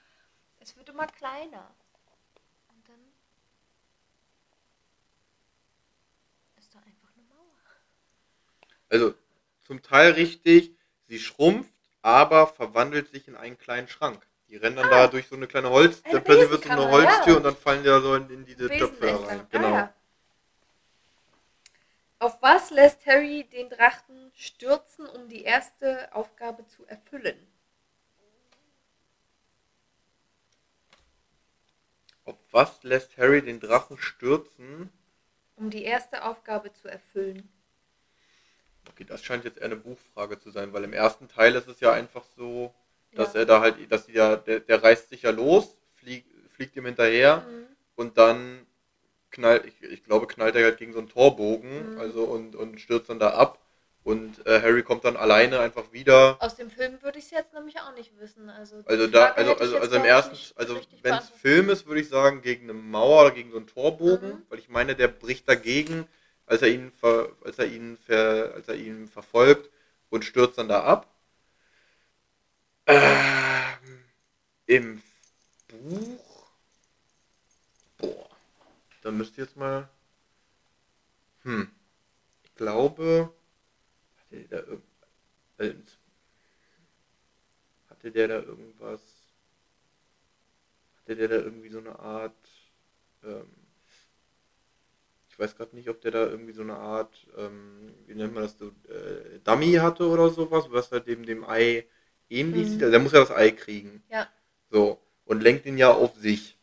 [0.60, 1.74] Es wird immer kleiner.
[2.68, 3.00] Und dann
[6.58, 7.56] ist da einfach eine Mauer.
[8.90, 9.16] Also
[9.64, 14.28] zum Teil richtig, sie schrumpft, aber verwandelt sich in einen kleinen Schrank.
[14.50, 16.90] Die rennen dann da durch so eine kleine Holz, Eine dann plötzlich wird so eine
[16.90, 17.38] Holztür ja.
[17.38, 19.42] und dann fallen die da so in, in diese Töpfe rein.
[19.42, 19.74] Ah, Genau.
[19.74, 19.94] ja.
[22.20, 27.48] Auf was lässt Harry den Drachen stürzen, um die erste Aufgabe zu erfüllen?
[32.26, 34.92] Auf was lässt Harry den Drachen stürzen?
[35.58, 37.50] Um die erste Aufgabe zu erfüllen.
[38.90, 41.80] Okay, das scheint jetzt eher eine Buchfrage zu sein, weil im ersten Teil ist es
[41.80, 42.74] ja einfach so,
[43.18, 43.42] dass Ja.
[43.42, 46.86] er da halt, dass die ja, der, der reißt sich ja los, fliegt, fliegt ihm
[46.86, 47.66] hinterher Mhm.
[47.96, 48.66] und dann
[49.32, 52.00] knallt, ich, ich glaube, knallt er halt gegen so einen Torbogen, Mhm.
[52.00, 53.60] also und, und stürzt dann da ab
[54.04, 56.38] und äh, Harry kommt dann alleine einfach wieder.
[56.40, 58.50] Aus dem Film würde ich es jetzt nämlich auch nicht wissen.
[58.50, 61.30] Also, Also da, also, also, also im ersten, also wenn es.
[61.30, 64.42] Film ist, würde ich sagen, gegen eine Mauer oder gegen so einen Torbogen, Mhm.
[64.50, 66.08] weil ich meine, der bricht dagegen,
[66.46, 69.70] als er ihn ver, als er ihn ver, als er ihn verfolgt
[70.10, 71.14] und stürzt dann da ab.
[72.88, 73.20] Ähm,
[74.66, 75.02] Im
[75.68, 76.48] Buch.
[77.98, 78.30] Boah.
[79.02, 79.90] Da müsst ihr jetzt mal.
[81.44, 81.72] Hm.
[82.44, 83.34] Ich glaube.
[84.18, 84.82] Hatte der da, irg-
[85.60, 85.76] äh,
[87.90, 89.02] hatte der da irgendwas.
[91.00, 92.50] Hatte der da irgendwie so eine Art.
[93.24, 93.52] Ähm,
[95.30, 98.44] ich weiß gerade nicht, ob der da irgendwie so eine Art, ähm, wie nennt man
[98.44, 101.86] das so, äh, Dummy hatte oder sowas, was halt dem, dem Ei
[102.30, 102.72] ähnlich Mhm.
[102.72, 102.82] sieht.
[102.84, 104.04] Also der muss ja das Ei kriegen.
[104.10, 104.28] Ja.
[104.70, 105.00] So.
[105.26, 106.58] Und lenkt ihn ja auf sich.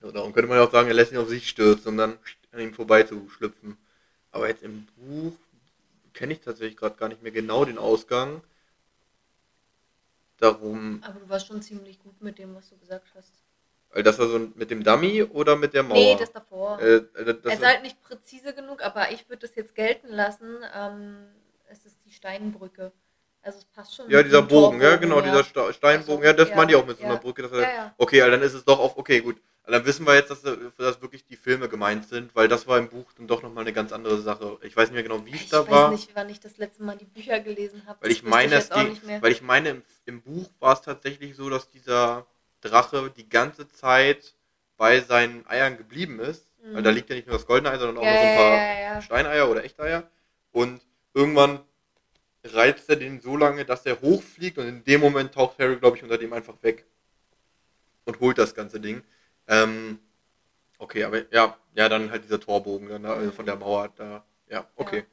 [0.00, 2.18] So, darum könnte man ja auch sagen, er lässt ihn auf sich stürzen, um dann
[2.52, 3.76] an ihm vorbei zu schlüpfen.
[4.30, 5.34] Aber jetzt im Buch
[6.14, 8.42] kenne ich tatsächlich gerade gar nicht mehr genau den Ausgang.
[10.38, 13.32] Darum, Aber du warst schon ziemlich gut mit dem, was du gesagt hast.
[13.90, 15.96] weil das war so mit dem Dummy oder mit der Mauer?
[15.98, 16.78] Nee, das davor.
[16.80, 20.08] äh, äh, das, er ist halt nicht präzise genug, aber ich würde das jetzt gelten
[20.08, 20.58] lassen.
[20.74, 21.26] Ähm,
[21.68, 22.92] es ist die Steinbrücke.
[23.48, 24.10] Also es passt schon.
[24.10, 26.98] ja, dieser Bogen, ja, genau, dieser Sta- Steinbogen, ja, das ja, meine ich auch mit
[26.98, 27.10] so ja.
[27.10, 27.42] einer Brücke.
[27.42, 27.94] Dass er, Ja, ja.
[27.98, 29.36] Okay, also dann ist es doch auf, okay, gut.
[29.62, 32.78] Also Dann wissen wir jetzt, dass, dass wirklich die Filme gemeint sind, weil das war
[32.78, 34.58] im Buch dann doch nochmal eine ganz andere Sache.
[34.62, 35.90] Ich weiß nicht mehr genau, wie es Ich da weiß war.
[35.90, 37.98] nicht, wann ich das letzte Mal die Bücher gelesen habe.
[38.02, 38.56] Weil ich meine,
[39.20, 42.26] weil ich meine, im, im Buch war es tatsächlich so, dass dieser
[42.60, 44.34] Drache die ganze Zeit
[44.76, 46.74] bei seinen Eiern geblieben ist Mhm.
[46.74, 48.30] Weil da liegt ja nicht nur das goldene Ei, sondern auch ja, noch so ein
[48.30, 49.02] ja, paar ja, ja.
[49.02, 50.10] Steineier oder Echteier.
[50.52, 50.80] Und
[51.14, 51.60] irgendwann
[52.54, 55.96] reizt er den so lange, dass er hochfliegt und in dem Moment taucht Harry, glaube
[55.96, 56.84] ich, unter dem einfach weg
[58.04, 59.02] und holt das ganze Ding.
[59.46, 59.98] Ähm,
[60.78, 64.24] okay, aber ja, ja, dann halt dieser Torbogen dann da, also von der Mauer da.
[64.48, 65.04] Ja, okay.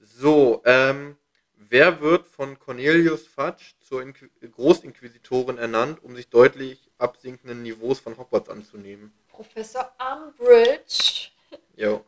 [0.00, 1.16] So, ähm,
[1.56, 8.16] wer wird von Cornelius Fudge zur Inqu Großinquisitorin ernannt, um sich deutlich absinkenden Niveaus von
[8.16, 9.12] Hogwarts anzunehmen?
[9.28, 11.30] Professor Umbridge.
[11.76, 12.04] Jo.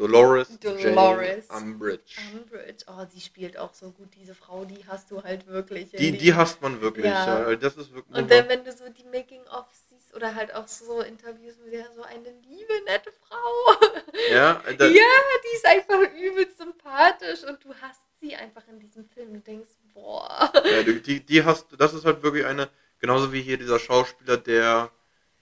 [0.00, 1.46] Dolores, Dolores.
[1.48, 2.16] Jane Umbridge.
[2.32, 2.84] Umbridge.
[2.88, 5.90] Oh, sie spielt auch so gut, diese Frau, die hast du halt wirklich.
[5.90, 7.04] Die, die- hasst man wirklich.
[7.04, 7.50] Ja.
[7.50, 7.56] Ja.
[7.56, 8.16] Das ist wirklich.
[8.16, 11.86] Und dann, wenn du so die Making-of siehst oder halt auch so Interviews mit der,
[11.94, 13.90] so eine liebe, nette Frau.
[14.32, 15.02] ja, da, ja,
[15.44, 19.34] die ist einfach übelst sympathisch und du hast sie einfach in diesem Film.
[19.34, 20.50] Du denkst, boah.
[20.54, 22.70] ja, die, die hast das ist halt wirklich eine,
[23.00, 24.90] genauso wie hier dieser Schauspieler, der,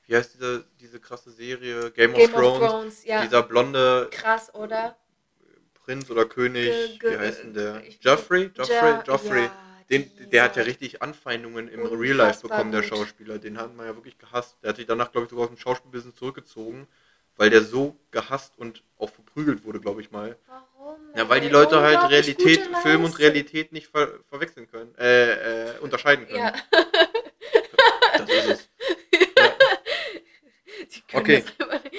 [0.09, 3.23] wie heißt diese, diese krasse Serie, Game, Game of Thrones, of Thrones, ja.
[3.23, 4.97] dieser blonde Krass, oder?
[5.75, 7.85] Prinz oder König, ge- wie heißt denn der?
[7.87, 8.51] ich- Joffrey?
[8.55, 8.75] Joffrey?
[8.75, 9.43] Ja, Joffrey.
[9.45, 9.53] ja,
[9.91, 12.83] Den, der hat ja richtig Anfeindungen im Real Life bekommen, der.
[12.83, 13.39] Schauspieler.
[13.39, 14.57] Den hat man ja wirklich gehasst.
[14.63, 16.87] Der hat sich danach, glaube ich, sogar aus dem Schauspielbusiness zurückgezogen,
[17.37, 20.37] weil der so gehasst und auch verprügelt wurde, glaube ich mal.
[20.47, 20.97] Warum?
[21.17, 21.49] Ja, weil die?
[21.49, 23.19] Leute halt Realität, Film und.
[23.19, 26.39] Realität nicht ver verwechseln können, äh, äh, unterscheiden können.
[26.39, 26.55] Ja.
[28.19, 28.69] Das ist es.
[31.13, 31.43] Okay.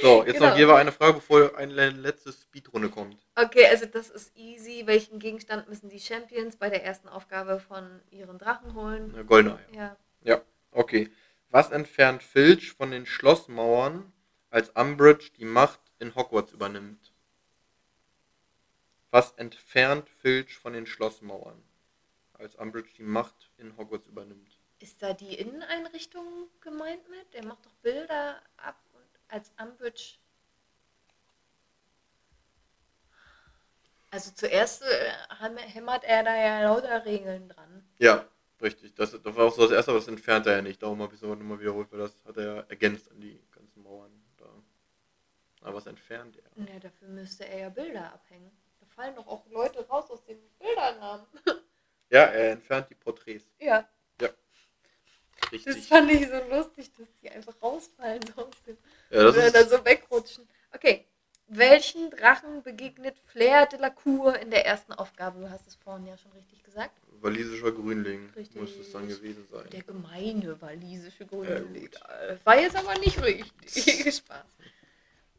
[0.01, 0.49] So, jetzt Genau.
[0.49, 3.17] noch jeweils eine Frage, bevor eine letzte Speedrunde kommt.
[3.35, 4.83] Okay, also das ist easy.
[4.85, 9.13] Welchen Gegenstand müssen die Champions bei der ersten Aufgabe von ihren Drachen holen?
[9.13, 9.97] Eine goldene Eier.
[10.21, 10.41] Ja.
[10.71, 11.09] Okay.
[11.49, 14.13] Was entfernt Filch von den Schlossmauern,
[14.51, 17.11] als Umbridge die Macht in Hogwarts übernimmt?
[19.09, 21.63] Was entfernt Filch von den Schlossmauern,
[22.33, 24.59] als Umbridge die Macht in Hogwarts übernimmt?
[24.77, 27.33] Ist da die Inneneinrichtung gemeint mit?
[27.33, 28.77] Der macht doch Bilder ab
[29.29, 30.17] als Umbridge.
[34.11, 35.11] Also zuerst äh,
[35.67, 37.83] hämmert er da ja lauter Regeln dran.
[37.99, 38.27] Ja,
[38.61, 38.95] richtig.
[38.95, 40.81] Das, das war auch so das Erste, aber das entfernt er ja nicht.
[40.81, 43.83] Darum habe ich es nochmal wiederholt, weil das hat er ja ergänzt an die ganzen
[43.83, 44.11] Mauern.
[44.37, 44.45] Da.
[45.61, 46.65] Aber was entfernt er?
[46.73, 48.51] Ja, dafür müsste er ja Bilder abhängen.
[48.79, 51.25] Da fallen doch auch Leute raus aus den Bilderrahmen.
[52.11, 53.45] Ja, er entfernt die Porträts.
[53.59, 53.87] Ja,
[55.51, 55.87] das Richtig.
[55.87, 58.77] fand ich so lustig, dass die einfach rausfallen so aus dem
[59.09, 60.47] Ja, das ist, da so wegrutschen.
[60.73, 61.05] Okay.
[61.51, 65.39] Welchen Drachen begegnet Flair de la Cour in der ersten Aufgabe?
[65.39, 66.91] Du hast es vorhin ja schon richtig gesagt.
[67.21, 68.61] walisischer Grünling Richtig.
[68.61, 69.67] muss es dann gewesen sein.
[69.71, 71.89] Der gemeine walisische Ja, Grünling.
[72.27, 74.15] Das war jetzt aber nicht richtig.
[74.15, 74.45] Spaß.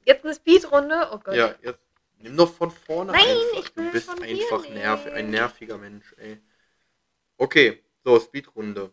[0.04, 1.08] Jetzt eine Speedrunde.
[1.12, 1.34] Oh Gott.
[1.36, 1.78] Ja, jetzt
[2.18, 3.70] nimm doch von vorne Nein, einfach.
[3.70, 5.16] ich will du bist einfach nerv nehmen.
[5.16, 6.38] ein nerviger Mensch, ey.
[7.36, 8.90] Okay, so, Speedrunde.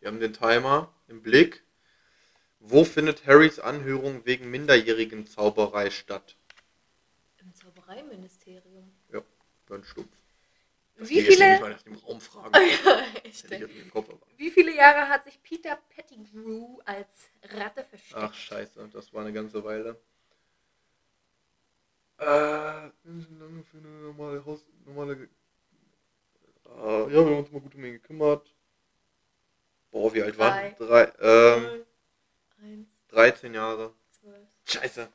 [0.00, 1.62] Wir haben den Timer im Blick.
[2.58, 6.36] Wo findet Harrys Anhörung wegen minderjährigen Zauberei statt?
[7.38, 8.92] Im Zaubereiministerium.
[9.66, 10.08] Ganz stumpf.
[10.98, 12.54] Wie viele, mal nach dem Raum fragen.
[12.84, 18.14] ja, echt, Kopf, wie viele Jahre hat sich Peter Pettigrew als Ratte versteckt?
[18.14, 20.00] Ach, scheiße, das war eine ganze Weile.
[22.18, 25.28] Äh, lange für eine normale Haus, normale.
[26.64, 28.55] Äh, ja, wir haben uns mal gut um ihn gekümmert.
[29.96, 31.86] Boah, wie alt waren Drei, ähm,
[32.62, 33.94] Eins, 13 Jahre.
[34.10, 34.46] zwölf.
[34.66, 35.08] Scheiße.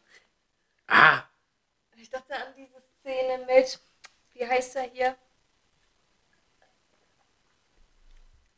[0.88, 1.22] Ah!
[1.98, 3.80] Ich dachte an diese Szene mit,
[4.34, 5.16] wie heißt er hier?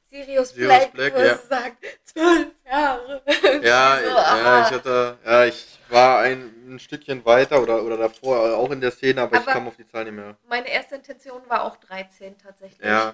[0.09, 1.37] Sirius, Sirius Black, Black, ja.
[1.39, 3.21] sagt, zwölf Jahre.
[3.61, 8.55] Ja, So, ja, ich hatte, ja, ich war ein, ein Stückchen weiter oder, oder davor,
[8.57, 10.37] auch in der Szene, aber, ich Aber- kam auf die Zahl nicht mehr.
[10.47, 12.79] Meine erste Intention war auch 13 tatsächlich.
[12.87, 13.13] Ja.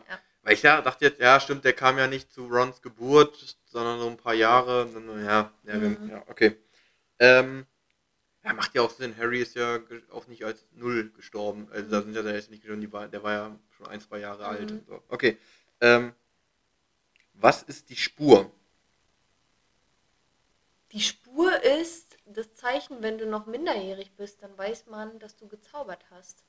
[0.50, 4.00] Weil ich ja, dachte jetzt, ja, stimmt, der kam ja nicht zu Rons Geburt, sondern
[4.00, 4.89] so ein paar Jahre.
[4.91, 6.10] Dann, ja, ja, Mhm.
[6.10, 6.58] ja, okay.
[7.20, 7.68] Ähm,
[8.43, 9.16] ja, macht ja auch Sinn.
[9.16, 9.80] Harry ist ja
[10.12, 11.68] auch nicht als Null gestorben.
[11.72, 14.02] Also da sind ja der ist nicht gestorben, die war, der war ja schon ein,
[14.02, 14.50] zwei Jahre Mhm.
[14.50, 14.74] alt.
[14.88, 15.04] So.
[15.10, 15.38] Okay.
[15.82, 16.14] Ähm,
[17.34, 18.52] was ist die Spur?
[20.93, 25.47] Die Spur ist das Zeichen, wenn du noch minderjährig bist, dann weiß man, dass du
[25.47, 26.43] gezaubert hast.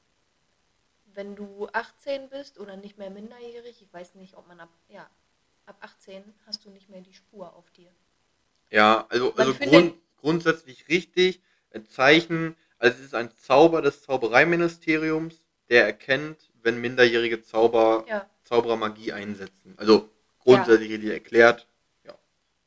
[1.15, 5.09] Wenn du 18 bist oder nicht mehr minderjährig, ich weiß nicht, ob man ab, ja,
[5.67, 7.91] ab 18 hast du nicht mehr die Spur auf dir.
[8.71, 11.43] Ja, also, also grund, grundsätzlich richtig.
[11.73, 18.29] Ein Zeichen, also es ist ein Zauber des Zaubereiministeriums, der erkennt, wenn minderjährige Zauber Ja.
[18.45, 19.75] Zauberer Magie einsetzen.
[19.77, 21.69] Also grundsätzlich richtig erklärt.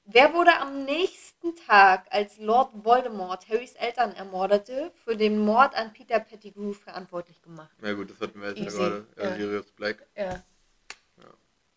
[0.06, 5.94] Wer wurde am nächsten Tag, als Lord Voldemort Harrys Eltern ermordete, für den Mord an
[5.94, 7.72] Peter Pettigrew verantwortlich gemacht?
[7.82, 9.08] Na gut, das hatten wir jetzt ja gerade.
[9.18, 9.36] Ja, ja.
[9.38, 10.06] Sirius Black.
[10.16, 10.44] Ja.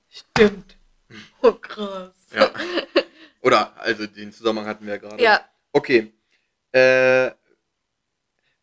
[0.08, 0.76] Stimmt.
[1.40, 2.14] Oh krass.
[2.34, 2.50] Ja.
[3.40, 5.22] Oder, also den Zusammenhang hatten wir ja gerade.
[5.22, 5.40] Ja,
[5.72, 6.12] Okay.
[6.72, 7.30] Äh,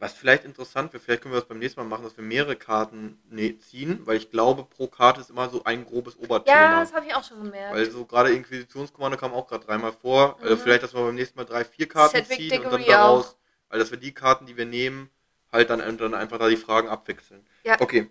[0.04, 2.58] was vielleicht interessant wäre, vielleicht können wir das beim nächsten Mal machen, dass wir mehrere
[2.58, 6.60] Karten ne ziehen, weil ich glaube, pro Karte ist immer so ein grobes Oberthema.
[6.60, 7.74] Ja, das habe ich auch schon gemerkt.
[7.74, 10.38] Weil so gerade Inquisitionskommando kam auch gerade dreimal vor.
[10.42, 10.60] Also Mhm.
[10.60, 13.28] vielleicht, dass wir beim nächsten Mal drei, vier Karten Cedric ziehen und dann Diggory daraus,
[13.28, 13.36] auch.
[13.70, 15.10] also dass wir die Karten, die wir nehmen,
[15.54, 17.48] halt dann, dann einfach da die Fragen abwechseln.
[17.64, 17.80] Ja.
[17.80, 18.10] Okay.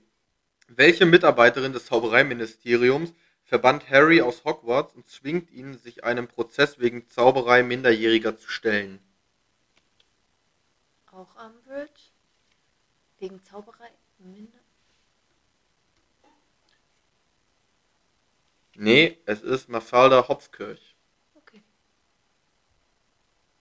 [0.69, 3.13] Welche Mitarbeiterin des Zaubereiministeriums
[3.45, 8.99] verbannt Harry aus Hogwarts und zwingt ihn, sich einem Prozess wegen Zauberei Minderjähriger zu stellen?
[11.13, 11.62] Auch Umbridge.
[13.23, 13.89] Wegen Zauberei.
[14.19, 14.59] Minder.
[18.75, 20.97] Nee, es ist Mafalda Hopskirch.
[21.37, 21.63] Okay.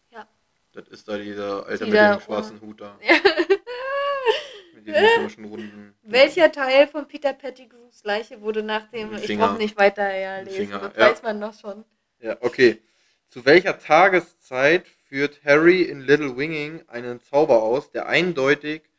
[0.10, 0.28] Ja.
[0.72, 2.98] Das ist da dieser Alter mit dem schwarzen Hut da.
[3.04, 3.14] Ja.
[4.74, 5.96] Mit diesen komischen runden.
[6.02, 10.46] Welcher Teil von Peter Pettigrews Leiche wurde nach dem, ich brauche nicht weiter ja, Ein
[10.46, 11.12] lesen, Finger, das ja.
[11.12, 11.86] weiß man noch schon.
[12.20, 12.82] Ja, okay.
[13.30, 18.91] Zu welcher Tageszeit führt Harry in Little Winging einen Zauber aus, der eindeutig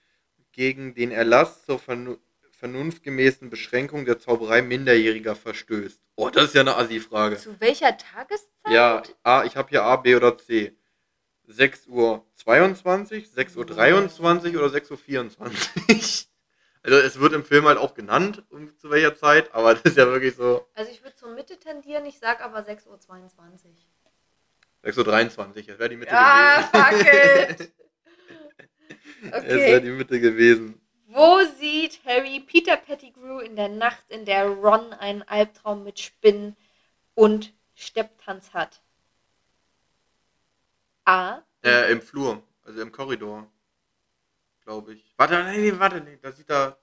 [0.52, 2.18] gegen den Erlass zur vernu
[2.58, 6.00] vernunftgemäßen Beschränkung der Zauberei Minderjähriger verstößt?
[6.14, 7.36] Oh, das ist ja eine Assi-Frage.
[7.36, 8.44] Zu welcher Tageszeit?
[8.68, 10.72] Ja, A, ich habe hier A, B oder C.
[11.48, 16.28] 6 Uhr 22, 6 Uhr 23 oder 6 Uhr 24?
[16.84, 19.96] Also es wird im Film halt auch genannt, um zu welcher Zeit, aber das ist
[19.96, 22.98] ja wirklich so Also ich würde zur Mitte tendieren, ich sag aber 6.22 Uhr.
[24.82, 27.06] 6 Uhr 23, das wäre die Mitte Ah, gewesen.
[27.06, 27.72] fuck it.
[29.30, 29.80] Es wäre Okay.
[29.80, 30.80] die Mitte gewesen.
[31.06, 36.56] Wo sieht Harry Peter Pettigrew in der Nacht, in der Ron einen Albtraum mit Spinnen
[37.14, 38.80] und Stepptanz hat?
[41.04, 41.42] A.
[41.62, 43.46] Äh, im Flur, also im Korridor.
[44.64, 45.14] Glaube ich.
[45.16, 46.78] Warte, nein, nee, warte, nee, da sieht er.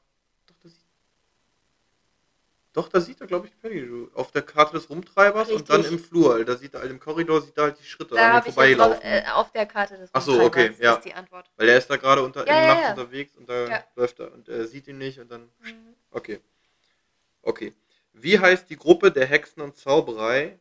[2.80, 3.20] Doch, da sieht.
[3.20, 4.08] Er, glaube ich, Pettigrew.
[4.14, 5.84] Auf der Karte des Rumtreibers und Richtig.
[5.84, 6.46] dann im Flur.
[6.46, 8.46] Da sieht er halt im Korridor sieht er halt die Schritte Da an ihm ich
[8.46, 9.02] jetzt vorbeilaufen.
[9.04, 10.94] äh, auf der Karte des Ach so, okay, ja.
[10.94, 11.52] ist die Antwort.
[11.58, 14.32] Weil er ist da gerade unter Ja, in ja, Nacht unterwegs und da läuft er
[14.34, 15.50] und er sieht ihn nicht und dann.
[15.60, 15.94] Mhm.
[16.12, 16.40] Okay.
[17.42, 17.74] Okay.
[18.14, 20.58] Wie heißt die Gruppe der Hexen und Zauberei?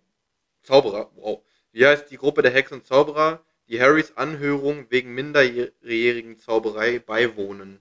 [0.62, 1.40] Zauberer, wow.
[1.70, 7.78] Wie heißt die Gruppe der Hexen und Zauberer, die Harrys Anhörung wegen minderjährigen Zauberei beiwohnen?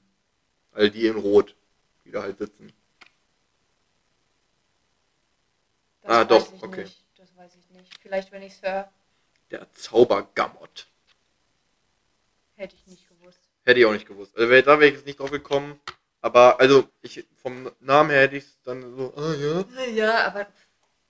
[0.73, 1.55] Also die in Rot,
[2.05, 2.71] die da halt sitzen.
[6.07, 6.83] Das Ah, doch, ich okay.
[6.83, 7.03] Nicht.
[7.17, 7.93] Das weiß ich nicht.
[8.01, 8.89] Vielleicht, wenn ich es höre,
[9.51, 10.87] Der Zaubergamot.
[12.55, 13.39] hätte ich nicht gewusst.
[13.65, 14.35] Hätte ich auch nicht gewusst.
[14.37, 15.79] Also da wäre ich jetzt nicht drauf gekommen.
[16.21, 19.85] Aber also ich vom Namen her hätte ich es dann so, ah ja.
[19.91, 20.47] Ja, aber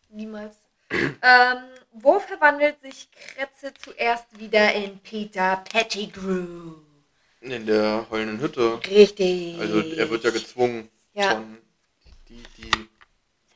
[0.10, 0.56] niemals.
[0.92, 1.58] ähm,
[1.92, 6.74] wo verwandelt sich Kretze zuerst wieder in Peter Pettigrew?
[7.42, 8.80] In der heulenden Hütte.
[8.88, 9.60] Richtig.
[9.60, 11.36] Also er wird ja gezwungen Ja.
[11.36, 11.58] von
[12.30, 12.90] die, die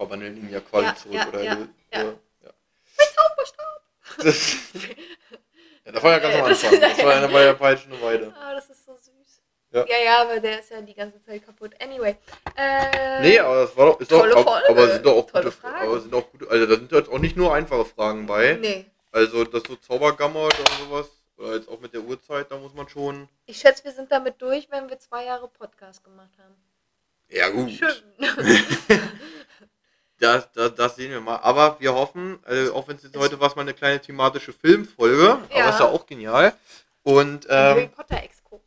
[0.01, 1.57] verwandeln ihn ja quasi Ja, zurück ja, oder ja,
[1.93, 1.99] ja.
[1.99, 2.13] ja.
[4.17, 4.53] Das,
[5.85, 6.79] ja, das war ja ganz am Anfang.
[6.79, 8.33] Das war ja bei der peitschende Weide.
[8.37, 9.41] Ah, das ist so süß.
[9.71, 9.85] Ja.
[9.87, 11.73] ja, ja, aber der ist ja die ganze Zeit kaputt.
[11.81, 12.17] Anyway.
[12.57, 14.69] Äh, Nee, aber das war doch, ist Tolle doch, Folge.
[14.69, 15.87] aber sind doch auch Tolle gute Fragen.
[15.87, 18.57] aber sind auch gute, also da sind jetzt auch nicht nur einfache Fragen bei.
[18.59, 18.85] Nee.
[19.11, 22.89] Also das so Zaubergammer oder sowas, oder jetzt auch mit der Uhrzeit, da muss man
[22.89, 23.29] schon.
[23.45, 26.55] Ich schätze, wir sind damit durch, wenn wir zwei Jahre Podcast gemacht haben.
[27.29, 27.71] Ja gut.
[27.71, 27.93] Schön.
[30.21, 31.37] Das, das, das sehen wir mal.
[31.37, 34.53] Aber wir hoffen, äh, auch wenn es jetzt heute war, es mal eine kleine thematische
[34.53, 35.69] Filmfolge, aber Ja.
[35.69, 36.53] ist ja auch genial.
[37.01, 38.61] Und Harry ähm, Potter Exkurs.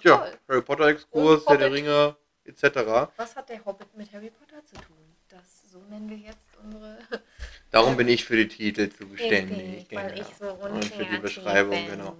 [0.00, 0.32] Ja, toll.
[0.48, 1.70] Harry Potter Exkurs, Herr der.
[1.70, 3.10] Ringe, etc.
[3.18, 4.96] Was hat der Hobbit mit Harry Potter zu tun?
[5.28, 6.96] Das, so nennen wir jetzt unsere.
[7.70, 9.80] Darum bin ich für die Titel zuständig.
[9.80, 10.26] Richtig, weil genau.
[10.26, 12.16] ich so Und für die Beschreibung, genau.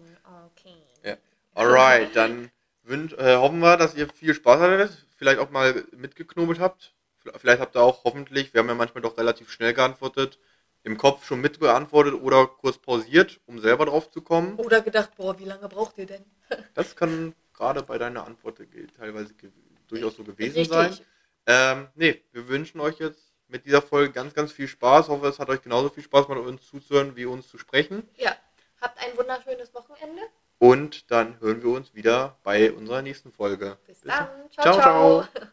[0.53, 0.77] Okay.
[1.03, 1.17] Ja.
[1.55, 2.51] Alright, dann
[2.83, 6.93] wünsch, äh, hoffen wir, dass ihr viel Spaß hattet, vielleicht auch mal mitgeknobelt habt.
[7.37, 10.39] Vielleicht habt ihr auch hoffentlich, wir haben ja manchmal doch relativ schnell geantwortet,
[10.83, 14.57] im Kopf schon mitbeantwortet oder kurz pausiert, um selber drauf zu kommen.
[14.57, 16.25] Oder gedacht, boah, wie lange braucht ihr denn?
[16.75, 18.61] Das kann gerade bei deiner Antwort
[18.99, 19.33] teilweise
[19.89, 20.69] durchaus so gewesen Richtig.
[20.69, 20.99] sein.
[21.47, 25.09] Ähm, nee, wir wünschen euch jetzt mit dieser Folge ganz, ganz viel Spaß.
[25.09, 28.09] Hoffe, es hat euch genauso viel Spaß gemacht, uns zuzuhören, wie uns zu sprechen.
[28.17, 28.37] Ja.
[28.81, 30.23] Habt ein wunderschönes Wochenende.
[30.59, 33.79] Und dann hören wir uns wieder bei unserer nächsten Folge.
[33.87, 34.29] Bis dann.
[34.51, 34.73] ciao.
[34.73, 35.25] Ciao, ciao.
[35.33, 35.49] ciao.